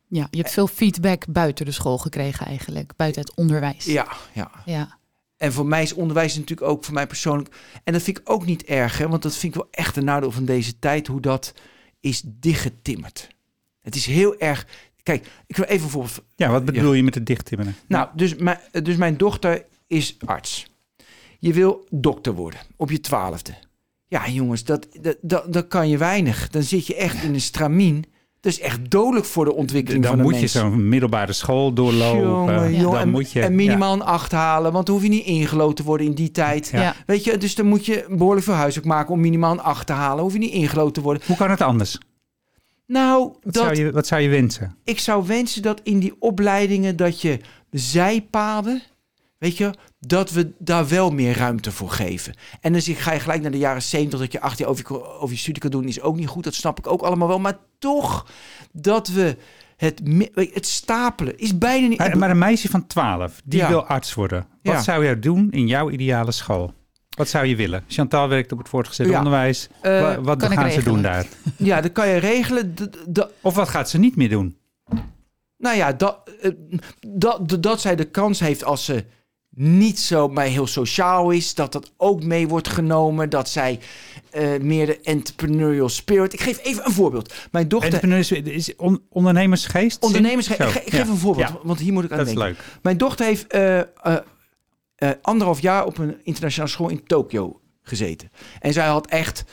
Ja, 0.10 0.27
je 0.32 0.38
hebt 0.38 0.51
veel 0.51 0.67
feedback 0.67 1.25
buiten 1.29 1.65
de 1.65 1.72
school 1.72 1.98
gekregen 1.98 2.46
eigenlijk, 2.46 2.94
buiten 2.96 3.22
het 3.22 3.36
onderwijs. 3.36 3.86
Ja, 3.86 4.08
ja. 4.34 4.51
Ja. 4.65 4.98
En 5.38 5.53
voor 5.53 5.65
mij 5.65 5.84
is 5.84 5.94
onderwijs 5.94 6.36
natuurlijk 6.36 6.70
ook 6.70 6.84
voor 6.84 6.94
mij 6.94 7.08
persoonlijk. 7.08 7.56
En 7.84 7.94
dat 7.94 8.01
vind 8.01 8.17
ik 8.17 8.29
ook 8.29 8.46
niet 8.46 8.63
erg, 8.63 8.98
hè, 8.98 9.08
want 9.08 9.22
dat 9.22 9.36
vind 9.36 9.56
ik 9.56 9.62
wel 9.62 9.72
echt 9.72 9.96
een 9.96 10.06
nadeel 10.06 10.32
van 10.32 10.46
deze 10.46 10.79
tijd, 10.79 11.08
hoe 11.08 11.22
dat 11.22 11.53
is 12.00 12.22
dichtgetimmerd. 12.25 13.27
Het 13.82 13.96
is 13.96 14.06
heel 14.06 14.39
erg. 14.39 14.67
Kijk, 15.03 15.27
ik 15.48 15.58
wil 15.58 15.65
even 15.65 15.89
voor. 15.89 16.10
Ja, 16.36 16.50
wat 16.50 16.65
bedoel 16.65 16.94
je 16.94 17.03
met 17.03 17.15
het 17.15 17.25
dichttimmeren? 17.25 17.75
Nou, 17.88 18.10
dus 18.15 18.36
mijn, 18.36 18.60
dus 18.84 18.96
mijn 18.96 19.17
dochter 19.17 19.65
is 19.88 20.17
arts. 20.25 20.67
Je 21.39 21.53
wil 21.53 21.88
dokter 21.89 22.34
worden 22.34 22.60
op 22.75 22.91
je 22.91 23.00
twaalfde. 23.00 23.53
Ja, 24.08 24.29
jongens, 24.29 24.63
dat, 24.63 24.88
dat, 25.01 25.17
dat, 25.22 25.53
dat 25.53 25.67
kan 25.67 25.89
je 25.89 25.98
weinig. 25.98 26.50
Dan 26.50 26.63
zit 26.63 26.88
je 26.88 26.96
echt 26.96 27.24
in 27.24 27.34
een 27.34 27.41
stramien. 27.41 28.06
Dat 28.48 28.56
is 28.56 28.62
echt 28.62 28.92
dodelijk 28.92 29.25
voor 29.25 29.46
de 29.46 29.54
ontwikkeling 29.54 30.04
Dan 30.04 30.12
van 30.12 30.20
de 30.20 30.25
moet 30.25 30.34
je 30.34 30.39
mens. 30.39 30.51
zo'n 30.51 30.89
middelbare 30.89 31.34
school 31.34 31.74
doorlopen. 31.74 32.22
Jongen, 32.22 32.54
Ja. 32.54 32.70
jongen, 32.70 32.92
Dan 32.92 33.00
en, 33.01 33.10
moet 33.10 33.32
je, 33.32 33.42
en 33.42 33.56
minimaal 33.56 33.94
een 33.94 34.01
acht 34.01 34.32
halen, 34.32 34.72
want 34.72 34.86
dan 34.86 34.96
hoef 34.96 35.04
je 35.04 35.10
niet 35.10 35.25
ingeloten 35.25 35.75
te 35.75 35.84
worden 35.84 36.06
in 36.08 36.13
die 36.13 36.32
tijd. 36.32 36.70
Ja. 36.72 36.82
Ja. 36.82 36.96
Weet 37.06 37.24
je, 37.24 37.38
dus 37.38 37.56
dan 37.56 37.66
moet 37.66 37.86
je 37.86 38.06
behoorlijk 38.10 38.46
veel 38.46 38.54
huiswerk 38.54 38.88
maken 38.88 39.13
om 39.13 39.20
minimaal 39.20 39.51
een 39.51 39.60
acht 39.62 39.88
te 39.88 39.94
halen. 39.94 40.24
Hoef 40.24 40.34
je 40.34 40.39
niet 40.39 40.54
ingeloten 40.54 40.94
te 40.94 41.01
worden. 41.01 41.24
Hoe 41.25 41.36
kan 41.36 41.50
het 41.50 41.62
anders? 41.62 41.98
Nou, 42.86 43.24
Wat, 43.44 43.54
dat, 43.54 43.63
zou 43.63 43.75
je, 43.75 43.92
wat 43.92 44.08
zou 44.08 44.22
je 44.22 44.30
wensen? 44.30 44.75
ik 44.84 45.00
zou 45.00 45.25
wensen 45.27 45.62
dat 45.62 45.80
in 45.84 46.00
die 46.00 46.16
opleidingen 46.20 46.96
dat 46.96 47.22
je 47.22 47.39
zijpaden, 47.72 48.82
weet 49.38 49.58
je, 49.58 49.74
dat 50.08 50.32
we 50.32 50.52
daar 50.60 50.88
wel 50.88 51.10
meer 51.12 51.38
ruimte 51.38 51.72
voor 51.72 51.90
geven. 51.90 52.34
En 52.62 52.72
dan 52.72 52.82
ga 52.82 53.12
je 53.14 53.20
gelijk 53.20 53.42
naar 53.42 53.52
de 53.52 53.58
jaren 53.58 53.82
70 53.82 54.20
dat 54.20 54.32
je 54.32 54.42
acht 54.42 54.58
jaar 54.58 54.70
over 54.70 54.86
je, 54.88 55.04
over 55.20 55.30
je 55.36 55.42
studie 55.42 55.62
kan 55.62 55.72
doen, 55.72 55.88
is 55.88 56.02
ook 56.02 56.16
niet 56.16 56.28
goed. 56.28 56.44
Dat 56.44 56.54
snap 56.54 56.78
ik 56.80 56.88
ook 56.88 57.02
allemaal 57.02 57.28
wel. 57.28 57.40
Maar 57.40 57.58
toch 57.80 58.26
dat 58.72 59.08
we 59.08 59.38
het, 59.78 60.02
het 60.34 60.66
stapelen 60.68 61.38
is 61.40 61.58
bijna 61.58 61.88
niet. 61.88 61.98
Maar, 61.98 62.18
maar 62.18 62.30
een 62.30 62.38
meisje 62.38 62.70
van 62.70 62.88
12, 62.88 63.42
die 63.44 63.60
Ja. 63.60 63.68
wil 63.68 63.86
arts 63.86 64.14
worden. 64.14 64.48
Wat 64.64 64.74
Ja. 64.74 64.82
zou 64.82 65.04
jij 65.04 65.20
doen 65.20 65.52
in 65.52 65.68
jouw 65.68 65.90
ideale 65.90 66.32
school? 66.32 66.74
Wat 67.10 67.28
zou 67.30 67.46
je 67.46 67.56
willen? 67.56 67.84
Chantal 67.88 68.28
werkt 68.28 68.52
op 68.52 68.58
het 68.58 68.70
voortgezet 68.70 69.08
Ja. 69.08 69.18
onderwijs. 69.18 69.68
Eh, 69.82 70.02
Wa- 70.02 70.22
wat 70.22 70.44
gaan 70.44 70.52
ze 70.52 70.62
regelen. 70.62 70.84
doen 70.84 71.02
daar? 71.02 71.26
Ja, 71.58 71.82
dat 71.82 71.92
kan 71.92 72.08
je 72.08 72.18
regelen. 72.18 72.74
Of 73.42 73.56
wat 73.56 73.70
gaat 73.70 73.90
ze 73.90 73.98
niet 73.98 74.16
meer 74.16 74.30
doen? 74.30 74.58
Nou 75.58 75.76
ja, 75.78 75.94
dat, 75.94 76.20
eh, 76.42 76.52
dat, 77.08 77.50
dat, 77.50 77.64
dat 77.64 77.82
zij 77.82 77.96
de 77.96 78.04
kans 78.06 78.40
heeft 78.40 78.64
als 78.64 78.86
ze 78.86 79.06
niet 79.60 80.00
zo 80.00 80.28
maar 80.28 80.46
heel 80.46 80.68
sociaal 80.68 81.32
is, 81.32 81.54
dat 81.54 81.72
dat 81.72 81.92
ook 81.98 82.24
mee 82.24 82.48
wordt 82.48 82.68
genomen, 82.68 83.30
dat 83.30 83.50
zij 83.50 83.80
eh, 84.32 84.60
meer 84.62 84.86
de 84.86 85.00
entrepreneurial 85.02 85.90
spirit. 85.90 86.34
Ik 86.34 86.42
geef 86.42 86.60
even 86.64 86.86
een 86.86 86.92
voorbeeld. 86.92 87.34
Mijn 87.52 87.68
dochter, 87.68 88.48
is 88.48 88.76
on- 88.76 89.02
ondernemersgeest? 89.10 90.04
ondernemers, 90.04 90.46
Zo, 90.48 90.54
ik, 90.54 90.60
ik 90.76 90.94
geef 90.94 91.08
een 91.10 91.18
voorbeeld, 91.18 91.48
Ja, 91.50 91.58
want 91.64 91.80
hier 91.80 91.94
moet 91.94 92.04
ik 92.04 92.12
aan 92.12 92.18
dat 92.18 92.28
is 92.28 92.34
denken. 92.34 92.52
leuk. 92.52 92.80
Mijn 92.82 92.98
dochter 92.98 93.26
heeft 93.26 93.48
eh, 93.48 93.80
eh, 93.80 95.10
anderhalf 95.22 95.60
jaar 95.62 95.86
op 95.86 95.98
een 95.98 96.18
internationale 96.24 96.72
school 96.72 96.90
in 96.90 97.04
Tokio 97.06 97.60
gezeten. 97.82 98.32
En 98.60 98.74
zij 98.74 98.88
had 98.88 99.08
echt... 99.08 99.44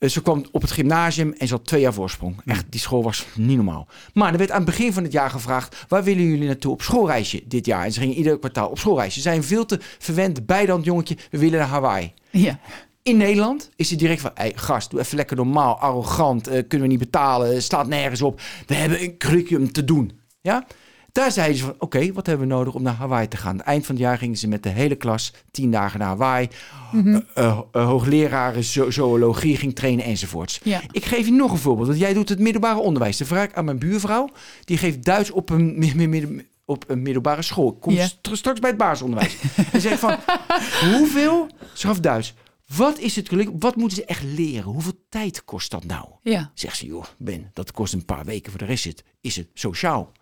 eh, 0.00 0.08
Ze 0.08 0.22
kwam 0.22 0.44
op 0.52 0.60
het 0.62 0.70
gymnasium 0.70 1.34
en 1.38 1.46
ze 1.46 1.54
had 1.54 1.66
twee 1.66 1.80
jaar 1.80 1.92
voorsprong. 1.92 2.36
Echt, 2.44 2.64
die 2.70 2.80
school 2.80 3.02
was 3.02 3.26
niet 3.34 3.56
normaal. 3.56 3.88
Maar 4.14 4.32
er 4.32 4.38
werd 4.38 4.50
aan 4.50 4.56
het 4.56 4.66
begin 4.66 4.92
van 4.92 5.02
het 5.02 5.12
jaar 5.12 5.30
gevraagd... 5.30 5.84
waar 5.88 6.04
willen 6.04 6.24
jullie 6.24 6.46
naartoe 6.46 6.72
op 6.72 6.82
schoolreisje 6.82 7.42
dit 7.46 7.66
jaar? 7.66 7.84
En 7.84 7.92
ze 7.92 8.00
gingen 8.00 8.16
ieder 8.16 8.38
kwartaal 8.38 8.68
op 8.68 8.78
schoolreisje. 8.78 9.14
Ze 9.14 9.20
zijn 9.20 9.44
veel 9.44 9.66
te 9.66 9.78
verwend, 9.98 10.46
bijdand 10.46 10.84
jongetje. 10.84 11.16
We 11.30 11.38
willen 11.38 11.58
naar 11.58 11.68
Hawaii. 11.68 12.12
Ja. 12.30 12.58
In 13.02 13.16
Nederland 13.16 13.70
is 13.76 13.88
hij 13.88 13.98
direct 13.98 14.20
van... 14.20 14.30
Hey, 14.34 14.52
gast, 14.54 14.90
doe 14.90 15.00
even 15.00 15.16
lekker 15.16 15.36
normaal, 15.36 15.78
arrogant. 15.78 16.46
eh, 16.46 16.62
kunnen 16.68 16.86
we 16.86 16.92
niet 16.94 17.02
betalen, 17.10 17.62
slaat 17.62 17.86
nergens 17.86 18.22
op. 18.22 18.40
We 18.66 18.74
hebben 18.74 19.02
een 19.02 19.16
curriculum 19.16 19.72
te 19.72 19.84
doen. 19.84 20.12
Ja? 20.40 20.66
Daar 21.12 21.32
zeiden 21.32 21.56
ze 21.56 21.64
van, 21.64 21.74
oké, 21.78 22.12
wat 22.12 22.26
hebben 22.26 22.48
we 22.48 22.54
nodig 22.54 22.74
om 22.74 22.82
naar 22.82 22.94
Hawaii 22.94 23.28
te 23.28 23.36
gaan? 23.36 23.60
Eind 23.60 23.86
van 23.86 23.94
het 23.94 24.04
jaar 24.04 24.18
gingen 24.18 24.36
ze 24.36 24.48
met 24.48 24.62
de 24.62 24.68
hele 24.68 24.94
klas 24.94 25.32
tien 25.50 25.70
dagen 25.70 25.98
naar 25.98 26.08
Hawaii. 26.08 26.48
Eh, 26.92 27.16
eh, 27.34 27.60
hoogleraren 27.72 28.64
zo 28.64 28.90
zoologie 28.90 29.56
ging 29.56 29.74
trainen 29.74 30.04
enzovoorts. 30.04 30.60
Ja. 30.62 30.80
Ik 30.90 31.04
geef 31.04 31.26
je 31.26 31.32
nog 31.32 31.52
een 31.52 31.58
voorbeeld, 31.58 31.86
want 31.88 31.98
jij 31.98 32.12
doet 32.12 32.28
het 32.28 32.38
middelbare 32.38 32.78
onderwijs. 32.78 33.16
Dan 33.16 33.26
vraag 33.26 33.44
ik 33.44 33.54
aan 33.54 33.64
mijn 33.64 33.78
buurvrouw, 33.78 34.28
die 34.64 34.76
geeft 34.76 35.04
Duits 35.04 35.30
op 35.30 35.50
een, 35.50 36.46
op 36.64 36.84
een 36.88 37.02
middelbare 37.02 37.42
school. 37.42 37.68
Ik 37.68 37.80
kom 37.80 37.96
straks 38.36 38.60
bij 38.60 38.70
het 38.70 38.78
basisonderwijs. 38.78 39.36
en 39.72 39.80
zegt 39.80 40.00
van, 40.00 40.16
hoeveel, 40.92 41.48
schaf 41.74 42.00
Duits, 42.00 42.34
wat 42.76 42.98
is 42.98 43.16
het 43.16 43.30
wat 43.58 43.76
moeten 43.76 43.96
ze 43.96 44.04
echt 44.04 44.22
leren? 44.22 44.72
Hoeveel 44.72 45.04
tijd 45.08 45.44
kost 45.44 45.70
dat 45.70 45.84
nou? 45.84 46.06
Ja. 46.22 46.50
Zegt 46.54 46.76
ze, 46.76 46.86
joh, 46.86 47.04
Ben, 47.18 47.50
dat 47.52 47.72
kost 47.72 47.92
een 47.92 48.04
paar 48.04 48.24
weken. 48.24 48.50
Voor 48.50 48.60
de 48.60 48.66
rest 48.66 48.86
is 48.86 48.92
het, 48.92 49.04
is 49.20 49.36
het 49.36 49.48
sociaal. 49.54 50.12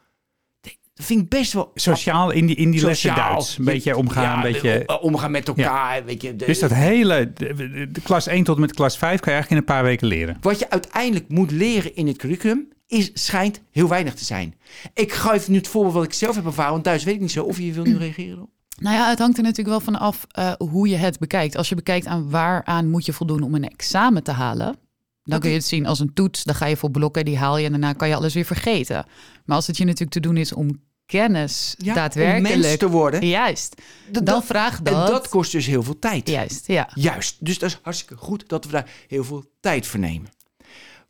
Dat 0.98 1.06
vind 1.06 1.20
ik 1.20 1.28
best 1.28 1.52
wel... 1.52 1.70
Sociaal 1.74 2.30
in 2.30 2.46
die, 2.46 2.56
in 2.56 2.70
die 2.70 2.84
lessen. 2.84 3.14
Duits. 3.14 3.58
Een 3.58 3.64
beetje 3.64 3.96
omgaan, 3.96 4.22
Ja, 4.22 4.36
een 4.36 4.52
beetje... 4.52 4.82
o- 4.86 4.94
omgaan 4.94 5.30
met 5.30 5.48
elkaar. 5.48 6.04
Weet 6.04 6.22
je, 6.22 6.36
de- 6.36 6.44
Dus 6.46 6.58
dat 6.58 6.70
hele, 6.72 7.32
de, 7.32 7.88
klas 8.02 8.26
1 8.26 8.44
tot 8.44 8.54
en 8.54 8.60
met 8.60 8.74
klas 8.74 8.98
5 8.98 9.20
kan 9.20 9.32
je 9.32 9.38
eigenlijk 9.38 9.50
in 9.50 9.56
een 9.56 9.74
paar 9.76 9.84
weken 9.90 10.06
leren. 10.06 10.36
Wat 10.40 10.58
je 10.58 10.70
uiteindelijk 10.70 11.28
moet 11.28 11.50
leren 11.50 11.94
in 11.96 12.06
het 12.06 12.16
curriculum, 12.16 12.68
is, 12.86 13.10
schijnt 13.14 13.60
heel 13.70 13.88
weinig 13.88 14.14
te 14.14 14.24
zijn. 14.24 14.54
Ik 14.94 15.12
geef 15.12 15.48
nu 15.48 15.56
het 15.56 15.68
voorbeeld 15.68 15.94
wat 15.94 16.04
ik 16.04 16.12
zelf 16.12 16.34
heb 16.34 16.44
ervaren, 16.46 16.72
want 16.72 16.84
thuis 16.84 17.04
weet 17.04 17.14
ik 17.14 17.20
niet 17.20 17.30
zo. 17.30 17.44
Of 17.44 17.58
je 17.58 17.72
wil 17.72 17.84
nu 17.84 17.96
reageren? 17.96 18.42
op? 18.42 18.48
Nou 18.80 18.96
ja, 18.96 19.08
het 19.08 19.18
hangt 19.18 19.36
er 19.36 19.42
natuurlijk 19.42 19.68
wel 19.68 19.80
van 19.80 19.96
af 20.00 20.26
eh, 20.30 20.52
hoe 20.58 20.88
je 20.88 20.96
het 20.96 21.18
bekijkt. 21.18 21.56
Als 21.56 21.68
je 21.68 21.74
bekijkt 21.74 22.06
aan 22.06 22.30
waaraan 22.30 22.90
moet 22.90 23.06
je 23.06 23.12
voldoen 23.12 23.42
om 23.42 23.54
een 23.54 23.68
examen 23.68 24.22
te 24.22 24.30
halen, 24.32 24.76
dan 25.22 25.40
kun 25.40 25.50
je 25.50 25.56
het 25.56 25.64
zien 25.64 25.86
als 25.86 26.00
een 26.00 26.12
toets. 26.14 26.44
Dan 26.44 26.54
ga 26.54 26.66
je 26.66 26.76
voor 26.76 26.90
blokken, 26.90 27.24
die 27.24 27.38
haal 27.38 27.58
je 27.58 27.64
en 27.64 27.70
daarna 27.70 27.92
kan 27.92 28.08
je 28.08 28.14
alles 28.14 28.34
weer 28.34 28.44
vergeten. 28.44 29.04
Maar 29.44 29.56
als 29.56 29.66
het 29.66 29.76
je 29.76 29.84
natuurlijk 29.84 30.10
te 30.12 30.20
doen 30.20 30.36
is 30.36 30.52
om 30.52 30.80
kennis 31.08 31.74
Ja, 31.78 31.88
Om 31.88 31.94
daadwerkelijk... 31.94 32.56
mens 32.62 32.76
te 32.76 32.88
worden. 32.88 33.26
Juist, 33.26 33.74
Dat- 34.10 34.14
dan 34.26 34.34
dat- 34.34 34.44
vraagt 34.44 34.78
En 34.78 34.92
dat... 34.94 35.06
dat 35.08 35.28
kost 35.28 35.52
dus 35.52 35.66
heel 35.66 35.82
veel 35.82 35.98
tijd. 35.98 36.28
Juist, 36.28 36.66
ja. 36.66 36.88
Juist. 36.94 37.36
Dus 37.44 37.58
dat 37.58 37.68
is 37.70 37.78
hartstikke 37.82 38.16
goed 38.16 38.48
dat 38.48 38.64
we 38.64 38.70
daar 38.70 38.90
heel 39.08 39.24
veel 39.24 39.44
tijd 39.60 39.86
voor 39.86 40.00
nemen. 40.00 40.30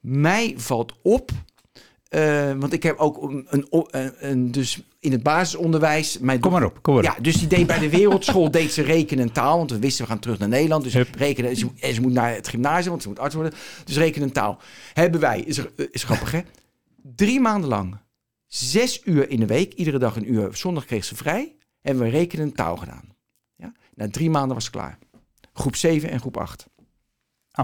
Mij 0.00 0.54
valt 0.56 0.92
op, 1.02 1.30
eh, 2.08 2.52
want 2.56 2.72
ik 2.72 2.82
heb 2.82 2.98
ook 2.98 3.22
een, 3.22 3.46
een, 3.48 3.66
een, 3.70 4.12
een- 4.30 4.50
dus 4.50 4.80
in 5.00 5.12
het 5.12 5.22
basisonderwijs. 5.22 6.18
Mijn 6.18 6.40
Kom 6.40 6.52
maar 6.52 6.64
op, 6.64 6.82
kom 6.82 6.94
maar 6.94 7.04
op. 7.04 7.10
Ja, 7.16 7.22
dus 7.22 7.34
die 7.36 7.46
deed 7.48 7.66
bij 7.66 7.78
de 7.78 7.88
wereldschool 7.88 8.50
deed 8.60 8.72
ze 8.72 8.82
rekenen 8.82 9.24
en 9.26 9.32
taal, 9.32 9.56
want 9.56 9.70
we 9.70 9.78
wisten 9.78 10.04
we 10.04 10.10
gaan 10.10 10.18
terug 10.20 10.38
naar 10.38 10.48
Nederland. 10.48 10.84
Dus 10.84 10.92
Hup. 10.94 11.14
rekenen, 11.14 11.56
ze, 11.56 11.66
en 11.80 11.94
ze 11.94 12.00
moet 12.00 12.12
naar 12.12 12.34
het 12.34 12.48
gymnasium, 12.48 12.90
want 12.90 13.02
ze 13.02 13.08
moet 13.08 13.18
arts 13.18 13.34
worden. 13.34 13.52
Dus 13.84 13.96
rekenen 13.96 14.28
en 14.28 14.34
taal. 14.34 14.58
Hebben 14.92 15.20
wij, 15.20 15.40
is, 15.40 15.58
er- 15.58 15.72
is 15.90 16.04
grappig 16.04 16.30
hè, 16.32 16.40
drie 17.02 17.40
maanden 17.40 17.68
lang, 17.68 17.96
zes 18.48 19.00
uur 19.04 19.30
in 19.30 19.40
de 19.40 19.46
week, 19.46 19.72
iedere 19.74 19.98
dag 19.98 20.16
een 20.16 20.32
uur. 20.32 20.48
Zondag 20.56 20.84
kreeg 20.84 21.04
ze 21.04 21.16
vrij, 21.16 21.54
hebben 21.80 22.02
we 22.02 22.08
rekenen 22.10 22.44
en 22.44 22.52
taal 22.54 22.76
gedaan. 22.76 23.04
Ja? 23.56 23.72
Na 23.94 24.08
drie 24.10 24.30
maanden 24.30 24.54
was 24.54 24.64
ze 24.64 24.70
klaar. 24.70 24.98
Groep 25.52 25.76
7 25.76 26.10
en 26.10 26.20
groep 26.20 26.36
8. 26.36 26.66
En, 26.76 26.84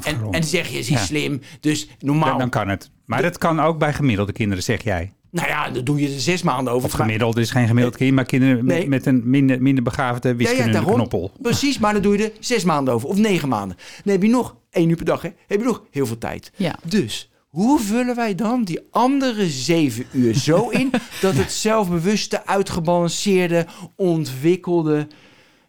Afgerond. 0.00 0.34
en 0.34 0.40
dan 0.40 0.48
zeg 0.48 0.66
je, 0.68 0.72
ze 0.72 0.78
is 0.78 0.88
Ja. 0.88 1.04
slim, 1.04 1.40
dus 1.60 1.88
normaal. 1.98 2.32
Ja, 2.32 2.38
dan 2.38 2.50
kan 2.50 2.68
het. 2.68 2.90
Maar 3.04 3.22
dat 3.22 3.38
kan 3.38 3.60
ook 3.60 3.78
bij 3.78 3.92
gemiddelde 3.92 4.32
kinderen, 4.32 4.62
zeg 4.62 4.82
jij. 4.82 5.12
Nou 5.30 5.48
ja, 5.48 5.70
dan 5.70 5.84
doe 5.84 6.00
je 6.00 6.14
er 6.14 6.20
zes 6.20 6.42
maanden 6.42 6.72
over. 6.72 6.88
Of 6.88 6.94
gemiddeld 6.94 7.36
is 7.36 7.50
geen 7.50 7.66
gemiddeld 7.66 7.96
kind, 7.96 8.14
maar 8.14 8.24
kinderen 8.24 8.64
met- 8.64 8.76
Nee. 8.76 8.88
met 8.88 9.06
een 9.06 9.30
minder, 9.30 9.62
minder 9.62 9.84
begaafde 9.84 10.34
wiskundige 10.34 10.84
knoppel. 10.84 11.32
Precies, 11.42 11.78
maar 11.78 11.92
dan 11.92 12.02
doe 12.02 12.16
je 12.18 12.24
er 12.24 12.32
zes 12.40 12.64
maanden 12.64 12.94
over. 12.94 13.08
Of 13.08 13.16
negen 13.18 13.48
maanden. 13.48 13.76
Dan 14.04 14.12
heb 14.12 14.22
je 14.22 14.28
nog 14.28 14.56
één 14.70 14.88
uur 14.88 14.96
per 14.96 15.04
dag. 15.04 15.22
Hè? 15.22 15.28
Heb 15.46 15.58
je 15.58 15.64
nog 15.66 15.82
heel 15.90 16.06
veel 16.06 16.18
tijd. 16.18 16.52
Ja. 16.56 16.78
Dus 16.84 17.30
hoe 17.54 17.80
vullen 17.80 18.16
wij 18.16 18.34
dan 18.34 18.64
die 18.64 18.80
andere 18.90 19.48
zeven 19.48 20.06
uur 20.12 20.34
zo 20.34 20.68
in... 20.80 20.90
dat 21.20 21.34
het 21.34 21.52
zelfbewuste, 21.52 22.46
uitgebalanceerde, 22.46 23.66
ontwikkelde... 23.96 25.06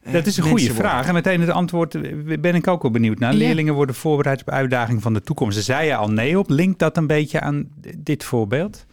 eh, 0.02 0.14
Dat 0.14 0.26
is 0.26 0.38
een 0.38 0.44
goede 0.44 0.66
worden? 0.66 0.84
vraag. 0.84 1.08
En 1.08 1.14
meteen 1.14 1.42
het 1.42 1.50
antwoord 1.50 1.96
eh, 1.96 2.40
ben 2.40 2.56
ik 2.56 2.68
ook 2.68 2.82
wel 2.82 2.92
benieuwd 2.92 3.20
naar. 3.20 3.32
Ja. 3.32 3.38
Leerlingen 3.38 3.74
worden 3.74 3.96
voorbereid 3.96 4.42
op 4.42 4.50
uitdaging 4.50 5.02
van 5.02 5.14
de 5.14 5.22
toekomst. 5.22 5.56
Daar 5.56 5.64
zei 5.64 5.88
je 5.88 5.96
al 5.96 6.10
nee 6.12 6.40
op. 6.40 6.50
Linkt 6.50 6.80
dat 6.80 6.98
een 6.98 7.08
beetje 7.08 7.40
aan 7.42 7.68
dit 7.98 8.24
voorbeeld? 8.24 8.86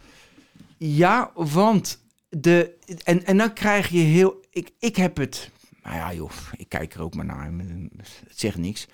Ja, 0.77 1.31
want 1.35 1.99
de... 2.29 2.71
En, 3.03 3.25
en 3.25 3.37
dan 3.37 3.53
krijg 3.53 3.89
je 3.89 3.99
heel... 3.99 4.41
Ik, 4.51 4.69
ik 4.79 4.95
heb 4.95 5.17
het... 5.17 5.49
Nou 5.83 5.95
ja, 5.95 6.13
joh, 6.13 6.31
ik 6.57 6.69
kijk 6.69 6.93
er 6.93 7.01
ook 7.01 7.15
maar 7.15 7.25
naar. 7.25 7.51
Het 7.97 8.39
zegt 8.39 8.57
niks. 8.57 8.87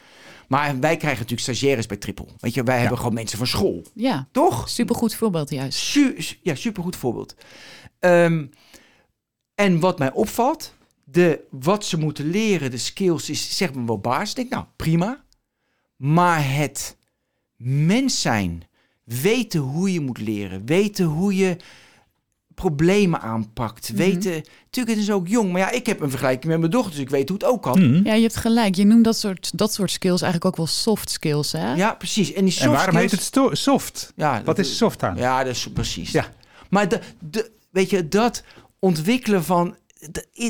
Maar 0.48 0.79
wij 0.79 0.98
krijgen 0.98 1.19
natuurlijk 1.19 1.41
stagiaires 1.41 1.86
bij 1.86 1.98
Triple. 1.98 2.27
Weet 2.39 2.53
je, 2.53 2.63
wij 2.63 2.79
hebben 2.79 2.98
gewoon 2.98 3.13
mensen 3.13 3.38
van 3.38 3.48
school. 3.48 3.84
Ja, 3.93 4.27
Toch? 4.31 4.69
supergoed 4.69 5.15
voorbeeld 5.15 5.50
juist. 5.50 5.79
Su 5.79 6.17
ja, 6.41 6.55
supergoed 6.55 6.96
voorbeeld. 6.96 7.36
Ehm, 8.00 8.46
en 9.55 9.79
wat 9.79 10.00
mij 10.00 10.12
opvalt, 10.12 10.74
de, 11.03 11.43
wat 11.50 11.86
ze 11.86 11.98
moeten 11.98 12.29
leren, 12.29 12.72
de 12.72 12.77
skills, 12.77 13.29
is 13.29 13.58
zeg 13.58 13.74
maar 13.74 13.86
wel 13.86 14.00
basis. 14.00 14.29
Ik 14.29 14.36
denk, 14.36 14.50
nou, 14.50 14.65
prima. 14.75 15.24
Maar 15.96 16.53
het 16.53 16.98
mens 17.55 18.22
zijn, 18.22 18.63
weten 19.03 19.60
hoe 19.60 19.93
je 19.93 20.00
moet 20.00 20.19
leren. 20.19 20.65
Weten 20.65 21.05
hoe 21.05 21.36
je 21.36 21.58
problemen 22.60 23.22
aanpakt. 23.22 23.89
Mhm. 23.89 23.98
Weten, 23.98 24.32
natuurlijk 24.63 24.96
het 24.98 25.06
is 25.08 25.12
ook 25.12 25.28
jong, 25.28 25.51
maar 25.51 25.62
ja, 25.62 25.72
ik 25.72 25.86
heb 25.86 26.01
een 26.01 26.10
vergelijking 26.10 26.46
met 26.51 26.60
mijn 26.60 26.72
dochter, 26.72 26.92
dus 26.92 27.00
ik 27.00 27.10
weet 27.10 27.30
hoe 27.30 27.38
het 27.38 27.48
ook 27.48 27.62
kan. 27.62 27.80
Mhm. 27.92 28.06
Ja, 28.06 28.13
je 28.13 28.22
hebt 28.22 28.36
gelijk. 28.36 28.75
Je 28.75 28.86
noemt 28.86 29.04
dat 29.04 29.18
soort, 29.18 29.51
dat 29.58 29.74
soort 29.74 29.92
skills 29.92 30.22
eigenlijk 30.22 30.46
ook 30.46 30.58
wel 30.58 30.68
soft 30.75 31.10
skills, 31.10 31.51
hè? 31.51 31.74
Ja, 31.74 31.94
precies. 31.94 32.34
En 32.34 32.44
die 32.44 32.54
soft 32.54 32.66
En 32.66 32.72
waarom 32.72 32.96
skills, 32.96 33.12
heet 33.12 33.36
het 33.50 33.58
soft? 33.60 34.13
Ja, 34.16 34.34
Wat 34.36 34.46
dat- 34.56 34.66
is 34.66 34.78
soft 34.78 35.04
aan? 35.04 35.16
Ja, 35.18 35.44
dat 35.44 35.56
is 35.56 35.68
precies. 35.74 36.12
Ja. 36.12 36.25
Maar 36.70 36.89
de, 36.89 37.00
de, 37.20 37.51
weet 37.72 37.89
je, 37.89 38.08
dat 38.08 38.44
ontwikkelen 38.80 39.44
van, 39.44 39.75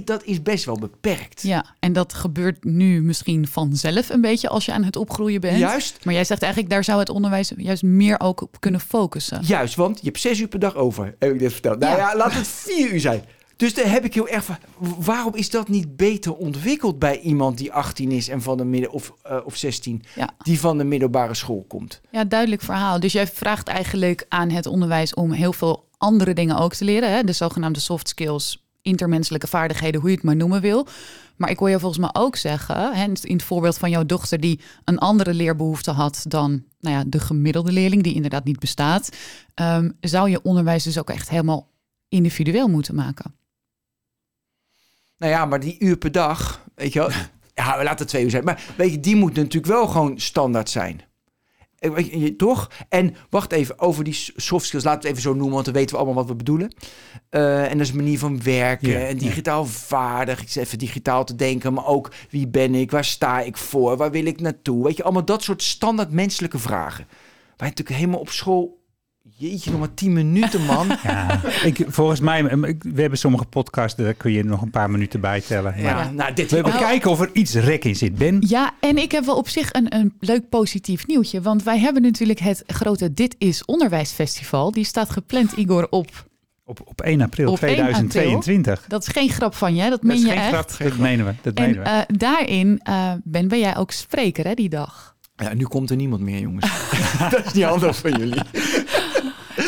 dat 0.05 0.23
is 0.23 0.41
best 0.41 0.65
wel 0.65 0.79
beperkt. 0.79 1.41
Ja, 1.41 1.65
en 1.79 1.93
dat 1.93 2.13
gebeurt 2.13 2.63
nu 2.63 3.01
misschien 3.01 3.47
vanzelf 3.47 4.09
een 4.09 4.21
beetje 4.21 4.49
als 4.49 4.65
je 4.65 4.71
aan 4.73 4.83
het 4.83 4.95
opgroeien 4.95 5.41
bent. 5.41 5.57
Juist, 5.57 6.05
Maar 6.05 6.13
jij 6.13 6.23
zegt 6.23 6.41
eigenlijk, 6.41 6.71
daar 6.73 6.83
zou 6.83 6.99
het 6.99 7.09
onderwijs 7.09 7.51
juist 7.57 7.83
meer 7.83 8.19
ook 8.19 8.41
op 8.41 8.59
kunnen 8.59 8.79
focussen. 8.79 9.41
juist, 9.43 9.75
want 9.75 9.99
je 9.99 10.05
hebt 10.05 10.19
zes 10.19 10.39
uur 10.39 10.47
per 10.47 10.59
dag 10.59 10.75
over, 10.75 11.15
heb 11.19 11.31
ik 11.33 11.39
dit 11.39 11.51
verteld. 11.51 11.79
Nou 11.79 11.97
Ja. 11.97 12.09
ja, 12.11 12.17
laat 12.17 12.33
het 12.33 12.47
vier 12.47 12.91
uur 12.93 12.99
zijn. 12.99 13.23
Dus 13.55 13.73
daar 13.73 13.91
heb 13.91 14.05
ik 14.05 14.13
heel 14.13 14.27
erg 14.27 14.43
van, 14.43 14.57
waarom 14.99 15.35
is 15.35 15.49
dat 15.49 15.67
niet 15.69 15.95
beter 15.97 16.35
ontwikkeld 16.35 16.99
bij 16.99 17.19
iemand 17.19 17.57
die 17.57 17.71
18 17.73 18.11
is 18.11 18.27
en 18.27 18.41
van 18.41 18.57
de 18.57 18.63
midden, 18.65 18.91
of, 18.91 19.13
eh, 19.23 19.37
of 19.43 19.55
16, 19.55 20.03
Ja. 20.15 20.29
die 20.37 20.59
van 20.59 20.77
de 20.77 20.83
middelbare 20.83 21.33
school 21.33 21.65
komt? 21.67 22.01
Ja, 22.11 22.23
duidelijk 22.23 22.61
verhaal. 22.61 22.99
Dus 22.99 23.11
jij 23.13 23.27
vraagt 23.27 23.67
eigenlijk 23.67 24.25
aan 24.29 24.49
het 24.49 24.65
onderwijs 24.65 25.13
om 25.13 25.31
heel 25.31 25.53
veel 25.53 25.87
andere 25.97 26.33
dingen 26.33 26.57
ook 26.57 26.73
te 26.73 26.83
leren. 26.85 27.11
Hè? 27.11 27.23
De 27.23 27.31
zogenaamde 27.31 27.79
soft 27.79 28.07
skills, 28.07 28.63
intermenselijke 28.81 29.47
vaardigheden, 29.47 30.01
hoe 30.01 30.09
je 30.09 30.15
het 30.15 30.25
maar 30.25 30.35
noemen 30.35 30.61
wil. 30.61 30.87
Maar 31.35 31.49
ik 31.49 31.59
hoor 31.59 31.69
je 31.69 31.79
volgens 31.79 31.99
mij 31.99 32.09
ook 32.13 32.35
zeggen, 32.35 32.93
hè, 32.93 33.03
in 33.03 33.35
het 33.35 33.43
voorbeeld 33.43 33.77
van 33.77 33.89
jouw 33.89 34.05
dochter 34.05 34.39
die 34.39 34.59
een 34.83 34.97
andere 34.97 35.33
leerbehoefte 35.33 35.91
had 35.91 36.25
dan 36.27 36.63
nou 36.79 36.95
ja, 36.95 37.03
de 37.07 37.19
gemiddelde 37.19 37.71
leerling, 37.71 38.03
die 38.03 38.13
inderdaad 38.13 38.43
niet 38.43 38.59
bestaat, 38.59 39.09
ehm, 39.53 39.89
zou 39.99 40.29
je 40.29 40.41
onderwijs 40.41 40.83
dus 40.83 40.99
ook 40.99 41.09
echt 41.09 41.29
helemaal 41.29 41.71
individueel 42.09 42.67
moeten 42.67 42.95
maken. 42.95 43.35
Nou 45.17 45.31
ja, 45.31 45.45
maar 45.45 45.59
die 45.59 45.75
uur 45.79 45.97
per 45.97 46.11
dag, 46.11 46.65
weet 46.75 46.93
je 46.93 46.99
wel. 46.99 47.09
Ja, 47.53 47.77
we 47.77 47.83
laten 47.83 47.99
het 47.99 48.07
twee 48.07 48.23
uur 48.23 48.29
zijn. 48.29 48.43
Maar 48.43 48.73
weet 48.77 48.91
je, 48.91 48.99
die 48.99 49.15
moet 49.15 49.35
natuurlijk 49.35 49.65
wel 49.65 49.87
gewoon 49.87 50.19
standaard 50.19 50.69
zijn. 50.69 51.01
Eh, 51.79 52.25
toch? 52.37 52.71
En 52.89 53.15
wacht 53.29 53.51
even, 53.51 53.79
over 53.79 54.03
die 54.03 54.31
soft 54.35 54.65
skills, 54.65 54.83
laten 54.83 55.01
we 55.01 55.07
het 55.07 55.17
even 55.17 55.29
zo 55.29 55.37
noemen, 55.37 55.53
want 55.53 55.65
dan 55.65 55.73
weten 55.73 55.89
we 55.95 56.01
allemaal 56.01 56.15
wat 56.15 56.31
we 56.31 56.35
bedoelen. 56.35 56.73
Eh, 57.29 57.63
en 57.63 57.77
dat 57.77 57.87
is 57.87 57.89
een 57.89 57.95
manier 57.95 58.19
van 58.19 58.43
werken 58.43 59.07
en 59.07 59.17
digitaal 59.17 59.65
vaardig. 59.65 60.41
Ik 60.41 60.55
even 60.55 60.77
digitaal 60.77 61.23
te 61.23 61.35
denken, 61.35 61.73
maar 61.73 61.85
ook 61.85 62.11
wie 62.29 62.47
ben 62.47 62.75
ik, 62.75 62.91
waar 62.91 63.05
sta 63.05 63.41
ik 63.41 63.57
voor, 63.57 63.97
waar 63.97 64.11
wil 64.11 64.25
ik 64.25 64.41
naartoe? 64.41 64.83
Weet 64.83 64.97
je, 64.97 65.03
allemaal 65.03 65.25
dat 65.25 65.43
soort 65.43 65.63
standaard 65.63 66.11
menselijke 66.11 66.59
vragen. 66.59 67.05
Waar 67.57 67.67
je 67.67 67.75
natuurlijk 67.75 67.97
helemaal 67.97 68.19
op 68.19 68.29
school, 68.29 68.78
jeetje, 69.39 69.71
nog 69.71 69.79
maar 69.79 69.93
tien 69.93 70.13
minuten, 70.13 70.65
man. 70.65 70.87
Ja, 71.03 71.41
ik, 71.63 71.85
volgens 71.87 72.19
mij, 72.19 72.43
we 72.79 73.01
hebben 73.01 73.17
sommige 73.19 73.45
podcasts, 73.45 73.97
daar 74.03 74.13
kun 74.13 74.31
je 74.31 74.43
nog 74.43 74.61
een 74.61 74.69
paar 74.69 74.89
minuten 74.89 75.19
bij 75.21 75.41
tellen. 75.41 75.81
Ja, 75.81 76.11
nou, 76.11 76.33
dit 76.33 76.51
we 76.51 76.61
Nou, 76.61 76.77
kijken 76.77 77.11
of 77.11 77.19
er 77.21 77.29
iets 77.33 77.53
rek 77.53 77.85
in 77.85 77.95
zit. 77.95 78.15
Ben, 78.15 78.37
Ja, 78.47 78.71
en 78.79 78.97
ik 78.97 79.11
heb 79.11 79.25
wel 79.25 79.37
op 79.37 79.49
zich 79.49 79.73
een, 79.73 79.95
een 79.95 80.13
leuk 80.19 80.49
positief 80.49 81.07
nieuwtje. 81.07 81.41
Want 81.41 81.63
wij 81.63 81.79
hebben 81.79 82.01
natuurlijk 82.01 82.39
het 82.39 82.63
grote 82.67 83.13
Dit 83.13 83.35
is 83.37 83.65
Onderwijsfestival. 83.65 84.71
Die 84.71 84.83
staat 84.85 85.09
gepland, 85.09 85.51
Igor, 85.51 85.87
op. 85.89 86.27
op, 86.65 86.81
op 86.85 87.01
1 87.01 87.21
april 87.21 87.51
Op 87.51 87.59
1 87.61 87.69
april. 87.71 87.85
2022. 88.09 88.85
Dat 88.87 89.01
is 89.01 89.07
geen 89.07 89.29
grap 89.29 89.55
van 89.55 89.75
je, 89.75 89.81
dat 89.81 89.89
Dat 89.91 90.01
meen 90.03 90.15
is 90.15 90.21
je 90.21 90.27
geen 90.29 90.37
echt. 90.37 90.47
grap, 90.49 90.73
dat 90.89 90.97
menen 90.97 91.25
we. 91.25 91.33
Dat 91.41 91.53
En 91.53 91.63
menen 91.63 91.83
we. 91.83 91.89
eh, 91.89 92.01
daarin 92.17 92.79
eh, 92.83 93.11
ben, 93.23 93.47
ben 93.47 93.59
jij 93.59 93.77
ook 93.77 93.91
spreker, 93.91 94.45
hè, 94.47 94.53
die 94.53 94.69
dag. 94.69 95.17
Ja, 95.35 95.53
nu 95.53 95.63
komt 95.63 95.89
er 95.89 95.95
niemand 95.95 96.21
meer, 96.21 96.39
jongens. 96.39 96.65
dat 97.31 97.45
is 97.45 97.53
niet 97.53 97.63
handig 97.63 97.97
van 97.97 98.11
jullie. 98.11 98.41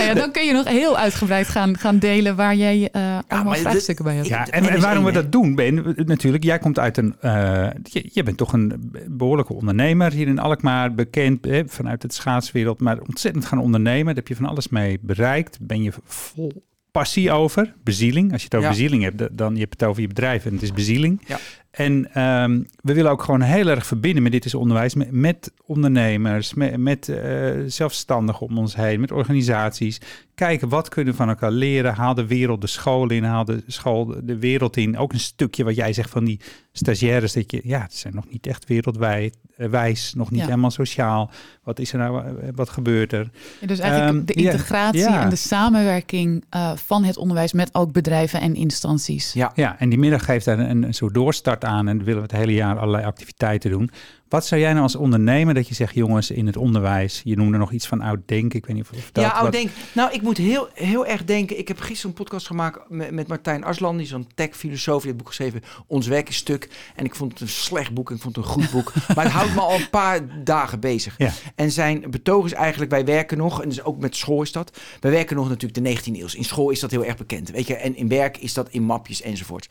Nou 0.05 0.15
ja, 0.15 0.21
dan 0.21 0.31
kun 0.31 0.45
je 0.45 0.53
nog 0.53 0.67
heel 0.67 0.97
uitgebreid 0.97 1.47
gaan, 1.47 1.77
gaan 1.77 1.99
delen 1.99 2.35
waar 2.35 2.55
jij 2.55 2.89
eh 2.91 3.17
allemaal 3.27 3.53
vraagstukken 3.53 4.05
bij 4.05 4.15
hebt. 4.15 4.27
Ja, 4.27 4.47
en 4.47 4.81
waarom 4.81 5.03
we 5.03 5.11
dat 5.11 5.31
doen, 5.31 5.55
Ben, 5.55 5.93
natuurlijk, 5.95 6.43
jij 6.43 6.59
komt 6.59 6.79
uit 6.79 6.97
een, 6.97 7.15
eh, 7.19 7.67
je, 7.83 8.09
je 8.11 8.23
bent 8.23 8.37
toch 8.37 8.53
een 8.53 8.91
behoorlijke 9.07 9.53
ondernemer 9.53 10.11
hier 10.11 10.27
in 10.27 10.39
Alkmaar, 10.39 10.95
bekend 10.95 11.45
hè, 11.45 11.63
vanuit 11.67 12.01
het 12.03 12.13
schaatswereld, 12.13 12.79
maar 12.79 12.99
ontzettend 13.07 13.45
gaan 13.45 13.59
ondernemen. 13.59 14.05
Daar 14.05 14.15
heb 14.15 14.27
je 14.27 14.35
van 14.35 14.45
alles 14.45 14.69
mee 14.69 14.99
bereikt. 15.01 15.57
Ben 15.61 15.83
je 15.83 15.91
vol 16.03 16.63
passie 16.91 17.31
over, 17.31 17.73
bezieling. 17.83 18.31
Als 18.31 18.41
je 18.41 18.45
het 18.45 18.55
over 18.55 18.69
Ja. 18.69 18.75
bezieling 18.75 19.03
hebt, 19.03 19.37
dan 19.37 19.53
je 19.53 19.59
hebt 19.59 19.79
het 19.79 19.89
over 19.89 20.01
je 20.01 20.07
bedrijf 20.07 20.45
en 20.45 20.53
het 20.53 20.61
is 20.61 20.73
bezieling. 20.73 21.21
Ja. 21.27 21.39
En 21.71 22.13
ehm, 22.13 22.63
we 22.81 22.93
willen 22.93 23.11
ook 23.11 23.23
gewoon 23.23 23.41
heel 23.41 23.67
erg 23.67 23.85
verbinden 23.85 24.23
met 24.23 24.31
dit 24.31 24.45
is 24.45 24.55
onderwijs, 24.55 24.95
met, 25.09 25.53
ondernemers, 25.65 26.53
met, 26.53 26.77
met 26.77 27.09
eh, 27.09 27.51
zelfstandigen 27.65 28.47
om 28.47 28.57
ons 28.57 28.75
heen, 28.75 28.99
met 28.99 29.11
organisaties. 29.11 30.01
Kijken 30.41 30.69
wat 30.69 30.89
kunnen 30.89 31.13
we 31.13 31.19
van 31.19 31.29
elkaar 31.29 31.51
leren. 31.51 31.93
Haal 31.93 32.13
de 32.13 32.27
wereld 32.27 32.61
de 32.61 32.67
school 32.67 33.09
in, 33.09 33.23
haal 33.23 33.45
de 33.45 33.63
school 33.67 34.15
de 34.23 34.37
wereld 34.39 34.77
in. 34.77 34.97
Ook 34.97 35.13
een 35.13 35.19
stukje 35.19 35.63
wat 35.63 35.75
jij 35.75 35.93
zegt 35.93 36.09
van 36.09 36.23
die 36.25 36.39
stagiaires, 36.71 37.33
dat 37.33 37.51
je, 37.51 37.61
ja, 37.63 37.81
het 37.81 37.93
zijn 37.93 38.15
nog 38.15 38.25
niet 38.29 38.47
echt 38.47 38.67
wereldwijd, 38.67 39.37
eh, 39.55 39.67
wijs, 39.67 40.13
nog 40.13 40.31
niet 40.31 40.39
Ja. 40.39 40.45
helemaal 40.45 40.71
sociaal. 40.71 41.31
Wat 41.63 41.79
is 41.79 41.93
er 41.93 41.99
nou, 41.99 42.25
eh, 42.25 42.47
wat 42.55 42.69
gebeurt 42.69 43.13
er? 43.13 43.29
Ja, 43.61 43.67
Dus 43.67 43.79
eigenlijk 43.79 44.13
Ehm, 44.17 44.25
de 44.25 44.33
integratie 44.33 44.99
ja. 44.99 45.23
en 45.23 45.29
de 45.29 45.35
samenwerking 45.35 46.45
eh, 46.49 46.71
van 46.75 47.03
het 47.03 47.17
onderwijs 47.17 47.53
met 47.53 47.75
ook 47.75 47.91
bedrijven 47.91 48.41
en 48.41 48.55
instanties. 48.55 49.33
Ja. 49.33 49.51
Ja, 49.55 49.79
en 49.79 49.89
die 49.89 49.99
middag 49.99 50.25
geeft 50.25 50.45
daar 50.45 50.59
een, 50.59 50.83
een 50.83 50.93
soort 50.93 51.13
doorstart 51.13 51.65
aan 51.65 51.87
en 51.87 51.97
willen 51.97 52.15
we 52.21 52.27
het 52.27 52.37
hele 52.37 52.53
jaar 52.53 52.77
allerlei 52.77 53.05
activiteiten 53.05 53.71
doen. 53.71 53.89
Wat 54.31 54.45
zou 54.45 54.61
jij 54.61 54.71
nou 54.71 54.83
als 54.83 54.95
ondernemer 54.95 55.53
dat 55.53 55.67
je 55.67 55.73
zegt, 55.75 55.95
jongens, 55.95 56.31
in 56.31 56.45
het 56.45 56.57
onderwijs, 56.57 57.21
je 57.23 57.35
noemde 57.35 57.57
nog 57.57 57.71
iets 57.71 57.87
van 57.87 58.01
oud 58.01 58.19
denken, 58.25 58.59
ik 58.59 58.65
weet 58.65 58.75
niet 58.75 58.89
of, 58.91 59.09
dat... 59.11 59.23
ja, 59.23 59.43
wat- 59.43 59.51
denk, 59.51 59.69
nou, 59.93 60.11
ik 60.11 60.21
moet 60.21 60.37
heel, 60.37 60.69
heel 60.73 61.05
erg 61.05 61.23
denken. 61.23 61.57
Ik 61.57 61.67
heb 61.67 61.79
gisteren 61.79 62.09
een 62.09 62.23
podcast 62.23 62.47
gemaakt 62.47 62.89
met, 62.89 63.11
met 63.11 63.27
Martijn 63.27 63.63
Arslan, 63.63 63.95
die 63.95 64.05
is 64.05 64.11
zo'n 64.11 64.27
tech-filosoof. 64.35 64.97
Die 64.97 65.05
heeft 65.05 65.17
boek 65.17 65.27
geschreven, 65.27 65.61
Ons 65.87 66.07
Werk 66.07 66.29
is 66.29 66.35
Stuk. 66.35 66.69
En 66.95 67.05
ik 67.05 67.15
vond 67.15 67.31
het 67.31 67.41
een 67.41 67.47
slecht 67.47 67.93
boek, 67.93 68.11
ik 68.11 68.21
vond 68.21 68.35
het 68.35 68.45
een 68.45 68.51
goed 68.51 68.71
boek. 68.71 68.93
maar 69.15 69.23
het 69.23 69.33
houdt 69.33 69.53
me 69.53 69.59
al 69.59 69.75
een 69.75 69.89
paar 69.89 70.43
dagen 70.43 70.79
bezig. 70.79 71.15
Ja. 71.17 71.31
En 71.55 71.71
zijn 71.71 72.05
betoog 72.09 72.45
is 72.45 72.53
eigenlijk, 72.53 72.91
wij 72.91 73.05
werken 73.05 73.37
nog, 73.37 73.61
en 73.61 73.69
dus 73.69 73.83
ook 73.83 73.99
met 73.99 74.15
school 74.15 74.41
is 74.41 74.51
dat. 74.51 74.79
Wij 74.99 75.11
werken 75.11 75.35
nog 75.35 75.49
natuurlijk 75.49 75.85
de 76.05 76.11
19e 76.11 76.15
eeuw. 76.15 76.27
In 76.33 76.43
school 76.43 76.69
is 76.69 76.79
dat 76.79 76.91
heel 76.91 77.05
erg 77.05 77.17
bekend, 77.17 77.49
weet 77.49 77.67
je. 77.67 77.75
En 77.75 77.95
in 77.95 78.07
werk 78.07 78.37
is 78.37 78.53
dat 78.53 78.69
in 78.69 78.83
mapjes 78.83 79.21
enzovoort. 79.21 79.69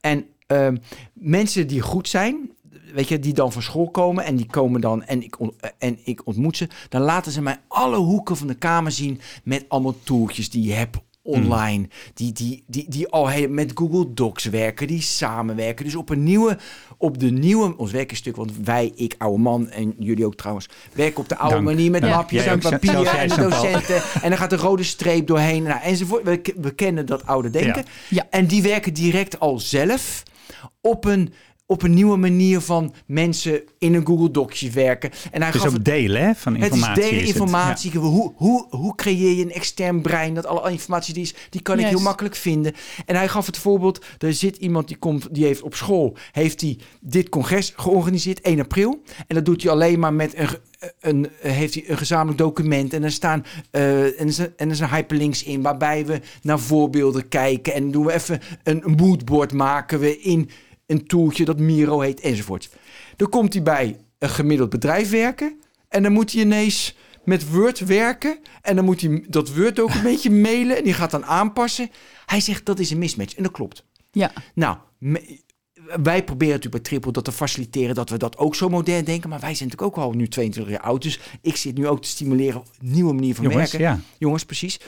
En 0.00 0.26
ehm, 0.46 0.76
mensen 1.12 1.66
die 1.66 1.80
goed 1.80 2.08
zijn, 2.08 2.50
weet 2.94 3.08
je, 3.08 3.18
die 3.18 3.32
dan 3.34 3.52
van 3.52 3.62
school 3.62 3.90
komen 3.90 4.24
en 4.24 4.36
die 4.36 4.46
komen 4.46 4.80
dan 4.80 5.04
en 5.04 5.22
ik, 5.22 5.40
on- 5.40 5.54
en 5.78 5.98
ik 6.04 6.26
ontmoet 6.26 6.56
ze, 6.56 6.68
dan 6.88 7.00
laten 7.00 7.32
ze 7.32 7.42
mij 7.42 7.56
alle 7.68 7.96
hoeken 7.96 8.36
van 8.36 8.46
de 8.46 8.54
kamer 8.54 8.92
zien 8.92 9.20
met 9.44 9.64
allemaal 9.68 9.96
tooltjes 10.02 10.50
die 10.50 10.62
je 10.66 10.72
hebt 10.72 10.96
online, 11.22 11.88
die, 12.14 12.32
die, 12.32 12.64
die, 12.66 12.84
die 12.88 13.08
al 13.08 13.28
heel, 13.28 13.48
met 13.48 13.70
Google 13.74 14.14
Docs 14.14 14.44
werken, 14.44 14.86
die 14.86 15.00
samenwerken. 15.02 15.84
Dus 15.84 15.94
op 15.94 16.10
een 16.10 16.22
nieuwe, 16.22 16.58
op 16.98 17.18
de 17.18 17.30
nieuwe, 17.30 17.76
ons 17.76 17.90
werkenstuk, 17.90 18.36
want 18.36 18.52
wij, 18.64 18.92
ik, 18.94 19.14
oude 19.18 19.42
man 19.42 19.70
en 19.70 19.94
jullie 19.98 20.26
ook 20.26 20.34
trouwens, 20.34 20.68
werken 20.92 21.20
op 21.20 21.28
de 21.28 21.36
oude 21.36 21.54
Dank. 21.54 21.66
manier 21.66 21.90
met 21.90 22.02
Ja. 22.02 22.16
mapjes 22.16 22.44
en 22.44 22.52
ook, 22.54 22.62
zelfs 22.62 22.76
papier 22.78 23.02
jij, 23.02 23.18
en 23.28 23.28
docenten. 23.50 24.02
En 24.22 24.28
dan 24.28 24.38
gaat 24.38 24.50
de 24.50 24.56
rode 24.56 24.82
streep 24.82 25.26
doorheen, 25.26 25.62
nou, 25.62 25.80
enzovoort. 25.82 26.22
We, 26.22 26.40
we 26.60 26.70
kennen 26.74 27.06
dat 27.06 27.26
oude 27.26 27.50
denken. 27.50 27.84
En 28.30 28.46
die 28.46 28.62
werken 28.62 28.94
direct 28.94 29.40
al 29.40 29.58
zelf 29.58 30.22
op 30.80 31.04
een, 31.04 31.32
op 31.66 31.82
een 31.82 31.94
nieuwe 31.94 32.16
manier 32.16 32.60
van 32.60 32.94
mensen 33.06 33.62
in 33.78 33.94
een 33.94 34.06
Google 34.06 34.30
Docje 34.30 34.70
werken. 34.70 35.10
En 35.30 35.38
hij 35.42 35.46
Het 35.46 35.54
is 35.54 35.60
gaf 35.62 35.74
ook 35.74 35.84
delen 35.84 36.22
hè, 36.22 36.34
van 36.34 36.54
het 36.54 36.62
informatie. 36.62 37.02
is 37.02 37.08
delen 37.08 37.24
het. 37.26 37.34
informatie. 37.34 37.90
Hoe, 37.98 38.32
hoe, 38.36 38.66
hoe 38.70 38.94
creëer 38.94 39.36
je 39.36 39.42
een 39.42 39.52
extern 39.52 40.02
brein 40.02 40.34
dat 40.34 40.46
alle 40.46 40.70
informatie 40.70 41.14
die 41.14 41.22
is, 41.22 41.34
die 41.50 41.62
kan 41.62 41.78
ik 41.78 41.86
heel 41.86 42.00
makkelijk 42.00 42.34
vinden. 42.34 42.72
En 43.06 43.16
hij 43.16 43.28
gaf 43.28 43.46
het 43.46 43.56
voorbeeld, 43.58 44.04
er 44.18 44.32
zit 44.34 44.56
iemand 44.56 44.88
die 44.88 44.96
komt, 44.96 45.34
die 45.34 45.44
heeft 45.44 45.62
op 45.62 45.74
school, 45.74 46.16
heeft 46.32 46.60
hij 46.60 46.78
dit 47.00 47.28
congres 47.28 47.72
georganiseerd, 47.76 48.40
1 48.40 48.60
april. 48.60 49.02
En 49.26 49.34
dat 49.34 49.44
doet 49.44 49.62
hij 49.62 49.72
alleen 49.72 49.98
maar 49.98 50.14
met 50.14 50.38
een, 50.38 50.48
een, 51.00 51.28
heeft 51.40 51.74
hij 51.74 51.84
een 51.86 51.96
gezamenlijk 51.98 52.38
document. 52.38 52.92
En 52.92 53.02
er 53.02 53.10
staan 53.12 53.44
eh, 53.70 54.20
en 54.20 54.26
er 54.26 54.32
zijn- 54.32 54.52
en 54.56 54.68
er 54.68 54.76
zijn 54.76 54.90
hyperlinks 54.90 55.42
in, 55.42 55.62
waarbij 55.62 56.06
we 56.06 56.20
naar 56.42 56.58
voorbeelden 56.60 57.28
kijken. 57.28 57.74
En 57.74 57.90
doen 57.90 58.04
we 58.04 58.12
even 58.12 58.40
een 58.62 58.82
moodboard 58.96 59.52
maken 59.52 59.98
we 59.98 60.18
in 60.20 60.50
een 60.86 61.06
toeltje 61.06 61.44
dat 61.44 61.58
Miro 61.58 62.00
heet, 62.00 62.20
enzovoort. 62.20 62.68
Dan 63.16 63.28
komt 63.28 63.52
hij 63.52 63.62
bij 63.62 63.96
een 64.18 64.28
gemiddeld 64.28 64.70
bedrijf 64.70 65.10
werken. 65.10 65.60
En 65.88 66.02
dan 66.02 66.12
moet 66.12 66.32
hij 66.32 66.42
ineens 66.42 66.96
met 67.24 67.50
Word 67.50 67.78
werken. 67.78 68.38
En 68.62 68.76
dan 68.76 68.84
moet 68.84 69.00
hij 69.00 69.24
dat 69.28 69.54
Word-documentje 69.54 70.30
mailen. 70.46 70.76
En 70.76 70.84
die 70.84 70.92
gaat 70.92 71.10
dan 71.10 71.24
aanpassen. 71.24 71.90
Hij 72.26 72.40
zegt 72.40 72.66
dat 72.66 72.78
is 72.78 72.90
een 72.90 72.98
mismatch. 72.98 73.34
En 73.34 73.42
dat 73.42 73.52
klopt. 73.52 73.84
Ja. 74.10 74.32
Nou, 74.54 74.76
wij 76.02 76.24
proberen 76.24 76.54
natuurlijk 76.54 76.82
bij 76.82 76.92
Triple 76.92 77.12
dat 77.12 77.24
te 77.24 77.32
faciliteren. 77.32 77.94
Dat 77.94 78.10
we 78.10 78.16
dat 78.16 78.38
ook 78.38 78.54
zo 78.54 78.68
modern 78.68 79.04
denken. 79.04 79.28
Maar 79.28 79.40
wij 79.40 79.54
zijn 79.54 79.68
natuurlijk 79.68 79.98
ook 79.98 80.04
al 80.04 80.12
nu 80.12 80.28
22 80.28 80.72
jaar 80.72 80.82
oud. 80.82 81.02
Dus 81.02 81.20
ik 81.40 81.56
zit 81.56 81.78
nu 81.78 81.88
ook 81.88 82.02
te 82.02 82.08
stimuleren. 82.08 82.62
Nieuwe 82.80 83.12
manier 83.12 83.34
van 83.34 83.44
Jongens, 83.44 83.72
werken. 83.72 83.88
ja. 83.88 84.00
Jongens, 84.18 84.44
precies. 84.44 84.80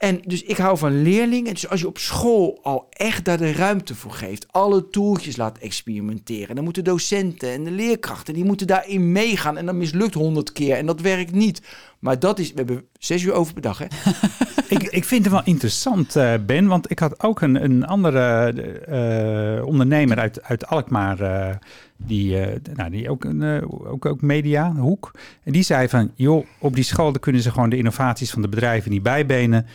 En 0.00 0.20
dus 0.26 0.42
ik 0.42 0.56
hou 0.56 0.78
van 0.78 1.02
leerlingen. 1.02 1.54
Dus 1.54 1.68
als 1.68 1.80
je 1.80 1.86
op 1.86 1.98
school 1.98 2.58
al 2.62 2.86
echt 2.90 3.24
daar 3.24 3.38
de 3.38 3.52
ruimte 3.52 3.94
voor 3.94 4.10
geeft, 4.12 4.46
alle 4.50 4.88
toeltjes 4.88 5.36
laat 5.36 5.58
experimenteren, 5.58 6.54
dan 6.54 6.64
moeten 6.64 6.84
docenten 6.84 7.52
en 7.52 7.64
de 7.64 7.70
leerkrachten 7.70 8.34
die 8.34 8.44
moeten 8.44 8.66
daarin 8.66 9.12
meegaan. 9.12 9.56
En 9.56 9.66
dat 9.66 9.74
mislukt 9.74 10.14
honderd 10.14 10.52
keer 10.52 10.76
en 10.76 10.86
dat 10.86 11.00
werkt 11.00 11.32
niet. 11.32 11.62
Maar 11.98 12.18
dat 12.18 12.38
is, 12.38 12.48
we 12.48 12.56
hebben 12.56 12.84
zes 12.98 13.22
uur 13.22 13.32
over 13.32 13.52
per 13.52 13.62
dag, 13.62 13.78
hè? 13.78 13.86
ik, 14.76 14.82
ik 14.82 15.04
vind 15.04 15.24
het 15.24 15.32
wel 15.32 15.44
interessant, 15.44 16.16
eh, 16.16 16.34
Ben, 16.46 16.66
want 16.66 16.90
ik 16.90 16.98
had 16.98 17.22
ook 17.22 17.40
een, 17.40 17.64
een 17.64 17.86
andere 17.86 18.52
eh, 18.86 19.66
ondernemer 19.66 20.18
uit, 20.18 20.42
uit 20.42 20.66
Alkmaar, 20.66 21.20
eh, 21.20 21.56
die, 21.96 22.36
nou, 22.74 22.90
die 22.90 23.10
ook 23.10 23.24
een 23.24 23.68
ook, 23.86 24.06
ook 24.06 24.20
media, 24.20 24.72
hoek. 24.72 25.10
En 25.42 25.52
die 25.52 25.62
zei 25.62 25.88
van, 25.88 26.10
joh, 26.14 26.46
op 26.58 26.74
die 26.74 26.84
school 26.84 27.12
kunnen 27.12 27.42
ze 27.42 27.50
gewoon 27.50 27.70
de 27.70 27.76
innovaties 27.76 28.30
van 28.30 28.42
de 28.42 28.48
bedrijven 28.48 28.90
niet 28.90 29.02
bijbenen. 29.02 29.66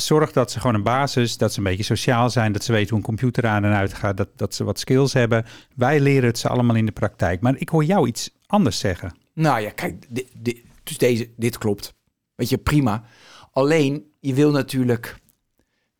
Zorg 0.00 0.32
dat 0.32 0.50
ze 0.50 0.60
gewoon 0.60 0.74
een 0.74 0.82
basis, 0.82 1.36
dat 1.36 1.52
ze 1.52 1.58
een 1.58 1.64
beetje 1.64 1.82
sociaal 1.82 2.30
zijn, 2.30 2.52
dat 2.52 2.64
ze 2.64 2.72
weten 2.72 2.88
hoe 2.88 2.98
een 2.98 3.04
computer 3.04 3.46
aan 3.46 3.64
en 3.64 3.72
uit 3.72 3.94
gaat, 3.94 4.16
dat, 4.16 4.28
dat 4.36 4.54
ze 4.54 4.64
wat 4.64 4.78
skills 4.78 5.12
hebben. 5.12 5.44
Wij 5.74 6.00
leren 6.00 6.28
het 6.28 6.38
ze 6.38 6.48
allemaal 6.48 6.76
in 6.76 6.86
de 6.86 6.92
praktijk. 6.92 7.40
Maar 7.40 7.54
ik 7.58 7.68
hoor 7.68 7.84
jou 7.84 8.06
iets 8.06 8.30
anders 8.46 8.78
zeggen. 8.78 9.16
Nou 9.34 9.60
ja, 9.60 9.70
kijk, 9.70 10.06
dit, 10.08 10.62
dus 10.82 10.98
deze, 10.98 11.30
dit 11.36 11.58
klopt. 11.58 11.94
Weet 12.34 12.48
je, 12.48 12.58
prima. 12.58 13.04
Alleen, 13.52 14.04
je 14.20 14.34
wil 14.34 14.50
natuurlijk 14.50 15.16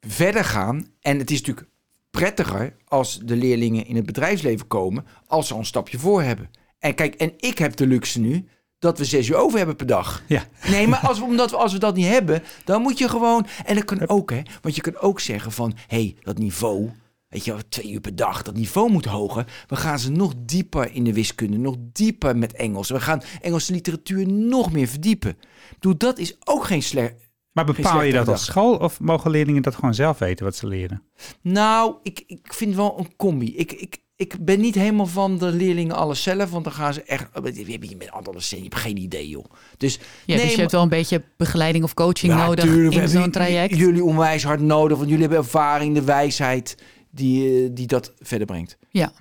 verder 0.01 0.45
gaan. 0.45 0.87
En 1.01 1.19
het 1.19 1.31
is 1.31 1.39
natuurlijk 1.41 1.69
prettiger 2.11 2.77
als 2.85 3.19
de 3.19 3.37
leerlingen 3.37 3.87
in 3.87 3.97
het 3.97 4.07
bedrijfsleven 4.07 4.67
komen, 4.67 5.07
als 5.27 5.47
ze 5.47 5.53
al 5.53 5.59
een 5.59 5.67
stapje 5.67 5.99
voor 5.99 6.23
hebben. 6.23 6.51
En 6.79 6.95
kijk, 6.95 7.15
en 7.15 7.33
ik 7.37 7.59
heb 7.59 7.77
de 7.77 7.87
luxe 7.87 8.21
nu 8.21 8.49
dat 8.79 8.99
we 8.99 9.05
zes 9.05 9.29
uur 9.29 9.37
over 9.37 9.59
hebben 9.59 9.77
per 9.77 9.87
dag. 9.87 10.23
Ja. 10.27 10.45
Nee, 10.69 10.89
maar 10.89 10.99
als 10.99 11.19
we, 11.19 11.25
omdat 11.25 11.51
we, 11.51 11.57
als 11.57 11.73
we 11.73 11.79
dat 11.79 11.95
niet 11.95 12.07
hebben, 12.07 12.43
dan 12.65 12.83
moet 12.83 12.99
je 12.99 13.09
gewoon... 13.09 13.47
En 13.65 13.75
dat 13.75 13.85
kan 13.85 14.09
ook, 14.09 14.31
hè. 14.31 14.43
Want 14.61 14.75
je 14.75 14.81
kan 14.81 14.99
ook 14.99 15.21
zeggen 15.21 15.53
van, 15.53 15.75
hé, 15.87 15.97
hey, 15.97 16.17
dat 16.23 16.39
niveau... 16.39 16.91
Weet 17.29 17.45
je, 17.45 17.69
twee 17.69 17.93
uur 17.93 18.01
per 18.01 18.17
dag, 18.17 18.43
dat 18.43 18.55
niveau 18.55 18.91
moet 18.91 19.05
hoger. 19.05 19.65
We 19.67 19.77
gaan 19.77 19.99
ze 19.99 20.11
nog 20.11 20.33
dieper 20.39 20.93
in 20.93 21.05
de 21.05 21.13
wiskunde, 21.13 21.59
nog 21.59 21.77
dieper 21.79 22.37
met 22.37 22.53
Engels. 22.53 22.91
We 22.91 23.01
gaan 23.01 23.23
Engelse 23.41 23.73
literatuur 23.73 24.29
nog 24.29 24.73
meer 24.73 24.89
verdiepen. 24.89 25.31
Ik 25.31 25.75
bedoel, 25.75 25.97
dat 25.97 26.19
is 26.19 26.37
ook 26.45 26.65
geen 26.65 26.83
slecht... 26.83 27.15
Maar 27.53 27.65
bepaal 27.65 28.03
je 28.03 28.13
dat 28.13 28.29
als 28.29 28.45
school 28.45 28.77
of 28.77 29.01
mogen 29.01 29.31
leerlingen 29.31 29.63
dat 29.63 29.75
gewoon 29.75 29.95
zelf 29.95 30.19
weten 30.19 30.45
wat 30.45 30.57
ze 30.57 30.67
leren? 30.67 31.03
Nou, 31.43 31.97
ik, 32.03 32.23
ik 32.27 32.55
vind 32.55 32.75
wel 32.75 32.99
een 32.99 33.17
combi. 33.17 33.57
Ik, 33.57 33.73
ik, 33.73 33.99
ik 34.19 34.37
ben 34.45 34.61
niet 34.61 34.75
helemaal 34.75 35.07
van 35.07 35.39
de 35.39 35.47
leerlingen 35.47 35.97
alles 35.97 36.23
zelf, 36.23 36.51
want 36.51 36.65
dan 36.65 36.73
gaan 36.73 36.95
ze 36.95 37.03
echt... 37.03 37.27
Je 37.35 37.65
hebt 37.73 37.89
je 37.91 37.97
met 37.97 38.11
adolescenten, 38.11 38.67
je 38.67 38.71
hebt 38.75 38.83
geen 38.87 38.97
idee, 38.97 39.29
joh. 39.29 39.45
Dus, 39.77 39.95
Ja, 39.95 40.01
nee, 40.27 40.37
dus 40.37 40.43
je 40.45 40.51
maar- 40.51 40.59
hebt 40.59 40.73
wel 40.73 40.83
een 40.83 40.89
beetje 40.89 41.23
begeleiding 41.37 41.85
of 41.85 41.95
coaching 41.95 42.33
Ja, 42.33 42.47
nodig 42.47 42.65
tuurlijk, 42.65 42.95
in 43.03 43.09
zo'n 43.09 43.31
traject. 43.31 43.77
Jullie 43.77 44.05
onwijs 44.05 44.45
hard 44.45 44.61
nodig, 44.61 44.97
want 44.97 45.09
jullie 45.09 45.25
hebben 45.25 45.43
ervaring, 45.45 45.95
de 45.95 46.03
wijsheid 46.03 46.77
die, 47.11 47.63
eh, 47.65 47.69
die 47.73 47.87
dat 47.87 48.13
verder 48.19 48.47
brengt. 48.47 48.79
Ja. 48.91 49.13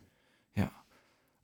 Ja. 0.53 0.71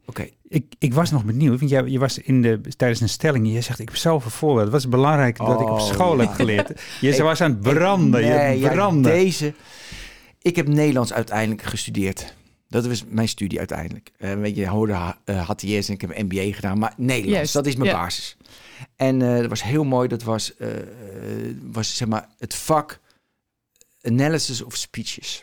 Oké. 0.05 0.27
Ik, 0.47 0.73
ik 0.79 0.93
was 0.93 1.11
nog 1.11 1.25
benieuwd, 1.25 1.59
want 1.59 1.71
jij, 1.71 1.87
je 1.87 1.99
was 1.99 2.17
in 2.17 2.41
de, 2.41 2.61
tijdens 2.77 3.01
een 3.01 3.09
stelling, 3.09 3.53
je 3.53 3.61
zegt 3.61 3.79
ik 3.79 3.87
heb 3.87 3.97
zoveel 3.97 4.31
voorbeelden. 4.31 4.71
Wat 4.71 4.79
is 4.79 4.89
belangrijk 4.89 5.37
dat 5.37 5.61
ik 5.61 5.69
op 5.69 5.79
Oh. 5.79 5.85
school 5.85 6.17
heb 6.17 6.29
geleerd? 6.31 6.81
Je 7.01 7.09
Ik- 7.15 7.21
was 7.21 7.41
aan 7.41 7.51
het 7.51 7.59
branden, 7.61 8.21
Nee, 8.21 8.53
je 8.55 8.59
ja, 8.59 8.71
brandde. 8.71 9.09
deze. 9.09 9.53
Ik 10.41 10.55
heb 10.55 10.67
Nederlands 10.67 11.13
uiteindelijk 11.13 11.61
gestudeerd. 11.61 12.33
Dat 12.73 12.87
was 12.87 13.03
mijn 13.07 13.27
studie 13.27 13.57
uiteindelijk. 13.57 14.11
Eh 14.17 14.33
weet 14.33 14.55
je, 14.55 14.67
hoorde 14.67 15.15
uh, 15.25 15.49
HTS 15.49 15.87
en 15.87 15.93
ik 15.93 16.01
heb 16.01 16.17
een 16.17 16.25
MBA 16.25 16.53
gedaan. 16.53 16.79
Maar 16.79 16.93
Nederlands, 16.97 17.35
Juist, 17.35 17.53
dat 17.53 17.65
is 17.65 17.75
mijn 17.75 17.89
ja. 17.89 18.01
basis. 18.01 18.37
En 18.95 19.21
eh, 19.21 19.37
dat 19.37 19.49
was 19.49 19.63
heel 19.63 19.83
mooi. 19.83 20.07
Dat 20.07 20.23
was, 20.23 20.55
eh, 20.55 20.67
was 21.61 21.97
zeg 21.97 22.07
maar 22.07 22.29
het 22.37 22.55
vak 22.55 22.99
Analysis 24.01 24.61
of 24.61 24.75
Speeches. 24.75 25.41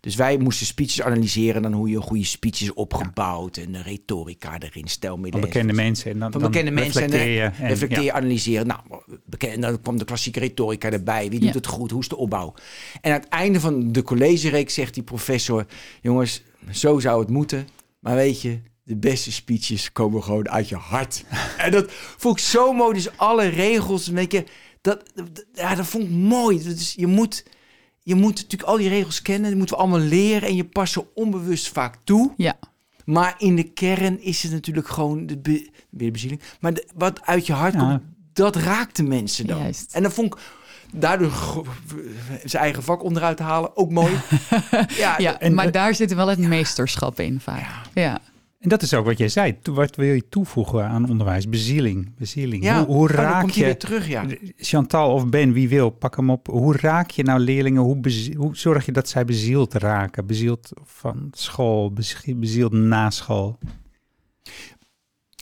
Dus 0.00 0.14
wij 0.14 0.38
moesten 0.38 0.66
speeches 0.66 1.02
analyseren. 1.02 1.62
Dan 1.62 1.72
hoe 1.72 1.88
je 1.88 1.96
een 1.96 2.02
goede 2.02 2.24
speech 2.24 2.60
is 2.60 2.72
opgebouwd. 2.72 3.56
En 3.56 3.72
de 3.72 3.82
retorica 3.82 4.54
erin, 4.58 4.70
Van 4.72 4.88
stelmiddelen. 4.88 5.46
bekende 5.46 5.72
mensen. 5.72 6.10
En 6.10 6.18
dan, 6.18 6.32
Van 6.32 6.40
dan 6.40 6.50
bekende 6.50 6.70
mensen 6.70 7.02
en, 7.02 7.08
reflecteer 7.10 7.34
je. 7.34 7.40
eh, 7.50 7.60
en- 7.60 7.68
reflecteer, 7.68 8.02
ja. 8.02 8.12
analyseren. 8.12 8.66
Nou, 8.66 8.80
bekend, 9.26 9.52
en 9.54 9.60
dan 9.60 9.80
kwam 9.80 9.98
de 9.98 10.04
klassieke 10.04 10.40
retorica 10.40 10.90
erbij. 10.90 11.30
Wie 11.30 11.40
doet 11.40 11.54
het 11.54 11.66
goed? 11.66 11.90
Hoe 11.90 12.00
is 12.00 12.08
de 12.08 12.16
opbouw? 12.16 12.54
En 13.00 13.12
aan 13.12 13.20
het 13.20 13.28
einde 13.28 13.60
van 13.60 13.92
de 13.92 14.02
collegereeks 14.02 14.74
zegt 14.74 14.94
die 14.94 15.02
professor... 15.02 15.66
jongens, 16.00 16.42
zo 16.70 16.98
zou 16.98 17.20
het 17.20 17.30
moeten. 17.30 17.68
Maar 17.98 18.14
weet 18.14 18.40
je, 18.42 18.60
de 18.84 18.96
beste 18.96 19.32
speeches 19.32 19.92
komen 19.92 20.22
gewoon 20.22 20.48
uit 20.48 20.68
je 20.68 20.76
hart. 20.76 21.24
en 21.58 21.70
dat 21.70 21.86
vond 21.92 22.38
ik 22.38 22.44
zo 22.44 22.72
mooi. 22.72 22.94
Dus 22.94 23.16
alle 23.16 23.46
regels, 23.48 24.06
een 24.06 24.14
beetje... 24.14 24.44
Dat, 24.80 25.02
dat- 25.14 25.44
ja, 25.52 25.74
dat 25.74 25.86
vond 25.86 26.04
ik 26.04 26.10
mooi. 26.10 26.62
Dus 26.62 26.94
je 26.96 27.06
moet... 27.06 27.44
Je 28.10 28.16
moet 28.16 28.34
natuurlijk 28.36 28.62
al 28.70 28.76
die 28.76 28.88
regels 28.88 29.22
kennen, 29.22 29.48
die 29.48 29.58
moeten 29.58 29.76
we 29.76 29.82
allemaal 29.82 30.00
leren 30.00 30.48
en 30.48 30.56
je 30.56 30.64
past 30.64 30.92
ze 30.92 31.04
onbewust 31.14 31.68
vaak 31.68 31.94
toe. 32.04 32.32
Ja. 32.36 32.54
Maar 33.04 33.34
in 33.38 33.56
de 33.56 33.62
kern 33.62 34.22
is 34.22 34.42
het 34.42 34.52
natuurlijk 34.52 34.88
gewoon 34.88 35.26
de, 35.26 35.38
be, 35.38 35.70
de 35.90 36.10
bezieling. 36.10 36.40
Maar 36.60 36.74
de- 36.74 36.88
wat 36.94 37.20
uit 37.26 37.46
je 37.46 37.52
hart 37.52 37.72
Ja. 37.74 37.78
komt, 37.80 38.02
dat 38.32 38.56
raakt 38.56 38.96
de 38.96 39.02
mensen 39.02 39.46
dan. 39.46 39.58
Juist. 39.58 39.94
En 39.94 40.02
dan 40.02 40.12
vond 40.12 40.34
ik 40.34 40.40
daardoor 40.94 41.32
zijn 42.44 42.62
eigen 42.62 42.82
vak 42.82 43.02
onderuit 43.02 43.38
halen 43.38 43.76
ook 43.76 43.90
mooi. 43.90 44.12
ja, 44.96 45.14
Ja, 45.18 45.40
en- 45.40 45.54
maar 45.54 45.72
daar 45.72 45.94
zit 45.94 46.14
wel 46.14 46.28
het 46.28 46.38
meesterschap 46.38 47.20
in 47.20 47.40
vaak. 47.40 47.66
Ja. 47.94 48.18
En 48.60 48.68
dat 48.68 48.82
is 48.82 48.94
ook 48.94 49.04
wat 49.04 49.18
jij 49.18 49.28
zei. 49.28 49.58
Wat 49.62 49.96
wil 49.96 50.12
je 50.14 50.28
toevoegen 50.28 50.84
aan 50.84 51.08
onderwijs? 51.10 51.48
Bezieling. 51.48 52.14
bezieling. 52.16 52.62
ja. 52.64 52.84
Hoe, 52.84 52.94
hoe 52.96 53.08
Oh, 53.08 53.14
raak 53.14 53.50
je... 53.50 53.64
weer 53.64 53.78
terug, 53.78 54.08
ja. 54.08 54.24
Chantal 54.56 55.12
of 55.12 55.28
Ben, 55.28 55.52
wie 55.52 55.68
wil, 55.68 55.90
pak 55.90 56.16
hem 56.16 56.30
op. 56.30 56.46
Hoe 56.46 56.76
raak 56.76 57.10
je 57.10 57.22
nou 57.22 57.40
leerlingen? 57.40 57.82
Hoe, 57.82 58.00
hoe 58.36 58.56
zorg 58.56 58.86
je 58.86 58.92
dat 58.92 59.08
zij 59.08 59.24
bezield 59.24 59.74
raken? 59.74 60.26
Bezield 60.26 60.70
van 60.84 61.28
school, 61.32 61.92
bezi- 61.92 62.34
bezield 62.36 62.72
na 62.72 63.10
school. 63.10 63.58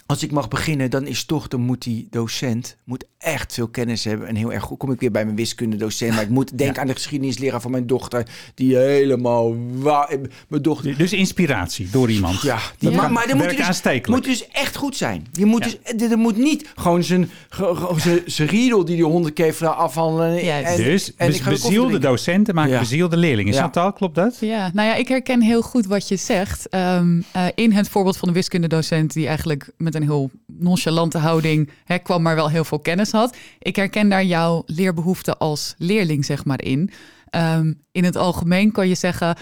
Als 0.09 0.23
ik 0.23 0.31
mag 0.31 0.49
beginnen, 0.49 0.91
dan 0.91 1.07
is 1.07 1.25
toch, 1.25 1.49
dan 1.49 1.61
moet 1.61 1.83
die 1.83 2.07
docent 2.11 2.77
moet 2.85 3.05
echt 3.19 3.53
veel 3.55 3.69
kennis 3.69 4.05
hebben. 4.05 4.29
En 4.29 4.35
heel 4.37 4.53
erg 4.53 4.63
goed. 4.63 4.79
Kom 4.79 4.91
ik 4.93 5.01
weer 5.01 5.11
bij 5.11 5.25
mijn 5.25 5.37
wiskundedocent. 5.37 6.15
Maar 6.15 6.23
ik 6.23 6.29
moet 6.29 6.59
denken 6.59 6.81
aan 6.81 6.87
de 6.87 6.93
geschiedenisleraar 6.93 7.61
van 7.61 7.71
mijn 7.71 7.87
dochter. 7.87 8.27
Die 8.55 8.77
helemaal... 8.77 9.57
Wa 9.73 10.09
mijn 10.49 10.63
dochter... 10.63 10.99
Dus 10.99 11.13
inspiratie 11.13 11.89
door 11.91 12.11
iemand. 12.11 12.41
Ja, 12.43 12.59
die, 12.79 12.91
Ja. 12.91 12.97
maar, 12.97 13.13
maar 13.13 13.27
dan 13.27 13.37
moet 13.37 13.57
dus, 13.57 14.07
moet 14.07 14.25
dus 14.25 14.49
echt 14.49 14.77
goed 14.77 14.97
zijn. 14.97 15.27
Je 15.33 15.45
moet 15.45 15.65
Ja. 15.65 15.71
dus, 15.85 15.97
dit- 15.97 16.11
er 16.11 16.19
moet 16.19 16.37
niet 16.37 16.69
gewoon 16.77 17.03
zijn, 17.05 17.31
ge- 17.49 17.95
zijn, 17.97 18.21
zijn 18.27 18.49
riedel 18.49 18.85
die 18.85 18.97
die 18.97 19.05
honderd 19.05 19.35
keer 19.35 19.67
afhandelen. 19.67 20.39
En, 20.65 20.77
dus 20.77 21.15
en 21.17 21.27
bez- 21.27 21.37
ik 21.37 21.43
ga 21.43 21.51
koffie 21.51 21.69
bezielde 21.69 21.99
docenten 21.99 22.55
maken 22.55 22.73
Ja. 22.73 22.79
bezielde 22.79 23.17
leerlingen. 23.17 23.53
Ja. 23.53 23.61
Chantal, 23.61 23.93
klopt 23.93 24.15
dat? 24.15 24.37
Ja, 24.41 24.71
nou 24.73 24.89
ja, 24.89 24.95
ik 24.95 25.09
herken 25.09 25.43
heel 25.43 25.63
goed 25.63 25.87
wat 25.87 26.09
je 26.09 26.17
zegt. 26.17 26.69
Ehm, 26.69 27.21
eh, 27.33 27.47
in 27.55 27.73
het 27.73 27.89
voorbeeld 27.89 28.17
van 28.17 28.29
de 28.29 28.35
wiskundedocent 28.35 29.13
die 29.13 29.27
eigenlijk 29.27 29.71
met 29.77 29.97
een 30.01 30.09
heel 30.09 30.31
nonchalante 30.47 31.19
houding 31.19 31.71
hè, 31.85 31.99
kwam, 31.99 32.23
maar 32.23 32.35
wel 32.35 32.51
heel 32.51 32.65
veel 32.65 32.79
kennis 32.79 33.11
had. 33.11 33.37
Ik 33.59 33.77
herken 33.77 34.09
daar 34.09 34.25
jouw 34.25 34.63
leerbehoefte 34.67 35.37
als 35.37 35.75
leerling, 35.79 36.25
zeg 36.25 36.45
maar, 36.45 36.63
in. 36.63 36.91
Ehm, 37.31 37.73
in 37.93 38.05
het 38.05 38.17
algemeen 38.17 38.73
kan 38.73 38.89
je 38.89 38.95
zeggen, 38.95 39.37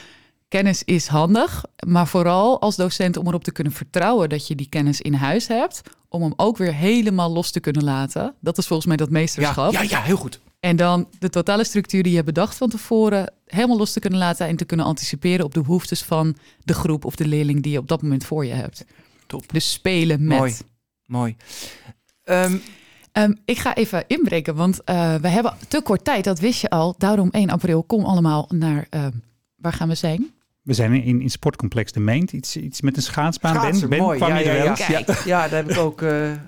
kennis 0.49 0.85
is 0.85 1.07
handig, 1.07 1.65
maar 1.87 2.07
vooral 2.07 2.61
als 2.61 2.77
docent 2.77 3.17
om 3.17 3.27
erop 3.27 3.45
te 3.45 3.53
kunnen 3.53 3.73
vertrouwen 3.73 4.29
dat 4.29 4.47
je 4.47 4.55
die 4.55 4.69
kennis 4.69 5.01
in 5.01 5.15
huis 5.15 5.49
hebt, 5.49 5.83
om 6.09 6.23
hem 6.23 6.33
ook 6.37 6.57
weer 6.57 6.75
helemaal 6.75 7.33
los 7.33 7.51
te 7.51 7.61
kunnen 7.61 7.85
laten. 7.85 8.35
Dat 8.41 8.59
is 8.59 8.67
volgens 8.67 8.89
mij 8.89 8.97
dat 8.97 9.07
ja, 9.07 9.13
meesterschap. 9.13 9.73
ja, 9.73 9.83
ja, 9.83 10.01
heel 10.01 10.17
goed. 10.17 10.41
En 10.61 10.77
dan 10.77 11.09
de 11.19 11.31
totale 11.31 11.65
structuur 11.65 12.03
die 12.03 12.13
je 12.13 12.25
bedacht 12.25 12.57
van 12.57 12.69
tevoren 12.69 13.33
helemaal 13.47 13.77
los 13.77 13.93
te 13.93 14.01
kunnen 14.01 14.19
laten 14.19 14.47
en 14.47 14.57
te 14.57 14.65
kunnen 14.65 14.87
anticiperen 14.87 15.45
op 15.45 15.55
de 15.55 15.61
behoeftes 15.61 16.03
van 16.03 16.37
de 16.65 16.75
groep 16.75 17.05
of 17.05 17.17
de 17.17 17.27
leerling 17.27 17.63
die 17.63 17.73
je 17.73 17.79
op 17.79 17.89
dat 17.89 18.03
moment 18.03 18.25
voor 18.25 18.47
je 18.47 18.53
hebt. 18.53 18.85
Top. 19.27 19.53
Dus 19.53 19.73
spelen 19.73 20.27
met. 20.27 20.39
Mooi. 20.39 20.55
Mooi. 21.07 21.37
Ehm, 22.25 22.57
Ehm, 23.13 23.33
ik 23.45 23.59
ga 23.59 23.75
even 23.75 24.05
inbreken, 24.07 24.55
want 24.55 24.85
eh, 24.85 25.15
we 25.15 25.29
hebben 25.29 25.55
te 25.69 25.81
kort 25.83 26.05
tijd, 26.05 26.25
dat 26.25 26.39
wist 26.39 26.61
je 26.61 26.71
al. 26.71 26.95
Daarom 26.99 27.29
1 27.31 27.51
april, 27.51 27.83
kom 27.83 28.05
allemaal 28.05 28.49
naar, 28.55 28.87
ehm, 28.91 29.11
waar 29.57 29.73
gaan 29.73 29.89
we 29.89 29.95
zijn? 29.95 30.31
We 30.63 30.73
zijn 30.75 31.03
in, 31.03 31.21
in 31.21 31.31
sportcomplex 31.31 31.93
De 31.93 32.01
Meent. 32.01 32.33
Iets, 32.33 32.57
iets 32.57 32.81
met 32.81 32.97
een 32.97 33.03
schaatsbaan. 33.03 33.55
Schaatsen, 33.55 33.89
ben, 33.89 33.99
ben, 33.99 34.07
mooi. 34.07 34.19
kwam 34.19 34.29
Ja, 34.29 34.39
je 34.39 34.45
er 34.45 34.51
ja, 34.57 34.63
wel 34.63 34.65
ja. 34.65 34.71
eens? 34.71 35.05
Kijk. 35.05 35.25
ja, 35.25 35.49
daar 35.49 35.63
heb 35.63 35.71
ik 35.71 35.79
ook... 35.79 36.03
eh, 36.03 36.33
eh, 36.33 36.39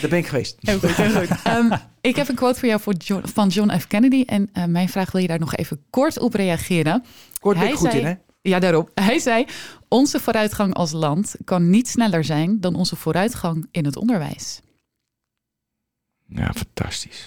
daar 0.00 0.10
ben 0.10 0.18
ik 0.18 0.26
geweest. 0.26 0.56
Heel 0.60 0.78
goed, 0.78 0.90
heel 0.90 1.20
goed. 1.26 1.42
Ehm, 1.44 1.76
ik 2.00 2.16
heb 2.16 2.28
een 2.28 2.34
quote 2.34 2.58
voor 2.58 2.68
jou 2.68 2.80
voor 2.80 2.94
John, 2.94 3.26
van 3.26 3.48
John 3.48 3.78
F. 3.78 3.86
Kennedy. 3.86 4.22
En 4.26 4.48
eh, 4.52 4.64
mijn 4.64 4.88
vraag 4.88 5.12
wil 5.12 5.20
je 5.20 5.26
daar 5.28 5.38
nog 5.38 5.54
even 5.56 5.82
kort 5.90 6.18
op 6.18 6.34
reageren. 6.34 7.04
Kort 7.40 7.58
ben 7.58 7.68
ik 7.68 7.74
goed 7.74 7.90
zei- 7.90 8.00
in, 8.00 8.06
hè? 8.06 8.14
Ja, 8.42 8.58
daarop. 8.58 8.90
Hij 8.94 9.18
zei: 9.18 9.46
Onze 9.92 10.20
vooruitgang 10.20 10.74
als 10.74 10.92
land 10.92 11.36
kan 11.44 11.70
niet 11.70 11.88
sneller 11.88 12.24
zijn 12.24 12.60
dan 12.60 12.74
onze 12.74 12.96
vooruitgang 12.96 13.68
in 13.70 13.84
het 13.84 13.96
onderwijs. 13.96 14.60
Ja, 16.26 16.52
fantastisch. 16.52 17.26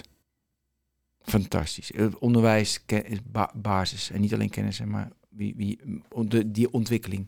Fantastisch. 1.22 1.92
Eh, 1.92 2.06
Onderwijs 2.18 2.80
is 2.86 3.18
ba- 3.24 3.52
basis. 3.54 4.10
En 4.10 4.20
niet 4.20 4.34
alleen 4.34 4.50
kennis, 4.50 4.80
maar 4.80 5.10
wie, 5.28 5.54
wie, 5.56 5.80
die 6.46 6.72
ontwikkeling. 6.72 7.26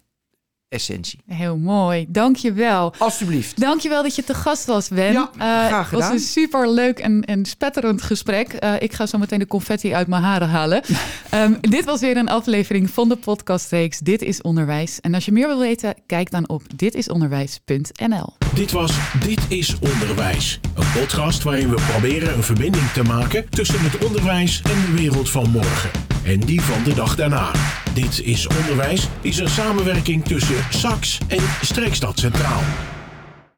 Essentie. 0.69 1.21
Heel 1.27 1.57
mooi. 1.57 2.07
Dank 2.09 2.37
je 2.37 2.53
wel. 2.53 2.95
Alsjeblieft. 2.99 3.61
Dankjewel 3.61 4.03
dat 4.03 4.17
je 4.17 4.25
te 4.25 4.35
gast 4.35 4.65
was, 4.67 4.89
Ben. 4.89 5.13
Ja, 5.13 5.31
graag 5.37 5.91
Het 5.91 6.01
was 6.01 6.11
een 6.11 6.19
super 6.19 6.71
leuk 6.71 6.99
en, 6.99 7.25
en 7.25 7.45
spetterend 7.45 8.03
gesprek. 8.03 8.53
Eh, 8.53 8.73
ik 8.79 8.93
ga 8.93 9.07
zo 9.07 9.19
meteen 9.19 9.39
de 9.39 9.47
confetti 9.47 9.95
uit 9.95 10.07
mijn 10.07 10.23
haren 10.23 10.49
halen. 10.49 10.83
Ehm, 11.31 11.55
dit 11.61 11.85
was 11.85 12.01
weer 12.01 12.17
een 12.17 12.29
aflevering 12.29 12.91
van 12.91 13.09
de 13.09 13.17
podcastreeks 13.17 13.99
Dit 13.99 14.23
is 14.23 14.43
Onderwijs. 14.43 15.01
En 15.01 15.15
als 15.15 15.25
je 15.25 15.33
meer 15.33 15.47
wil 15.47 15.59
weten, 15.59 15.95
kijk 16.07 16.31
dan 16.31 16.49
op 16.49 16.63
ditisonderwijs.nl. 16.77 18.35
Dit 18.55 18.73
was 18.73 18.93
Dit 19.25 19.41
is 19.49 19.79
Onderwijs. 19.79 20.61
Een 20.75 20.93
podcast 21.01 21.43
waarin 21.43 21.69
we 21.69 21.83
proberen 21.91 22.35
een 22.35 22.43
verbinding 22.43 22.91
te 22.91 23.03
maken 23.03 23.51
tussen 23.51 23.81
het 23.81 24.05
onderwijs 24.05 24.63
en 24.63 24.81
de 24.81 24.93
wereld 24.97 25.31
van 25.31 25.51
morgen. 25.51 25.91
En 26.25 26.41
die 26.41 26.61
van 26.61 26.83
de 26.83 26.95
dag 26.95 27.17
daarna. 27.17 27.53
Dit 27.97 28.21
is 28.25 28.47
Onderwijs 28.47 29.09
is 29.21 29.39
een 29.39 29.49
samenwerking 29.49 30.25
tussen 30.25 30.57
SAX 30.71 31.19
en 31.29 31.43
Streekstad 31.63 32.19
Centraal. 32.19 32.63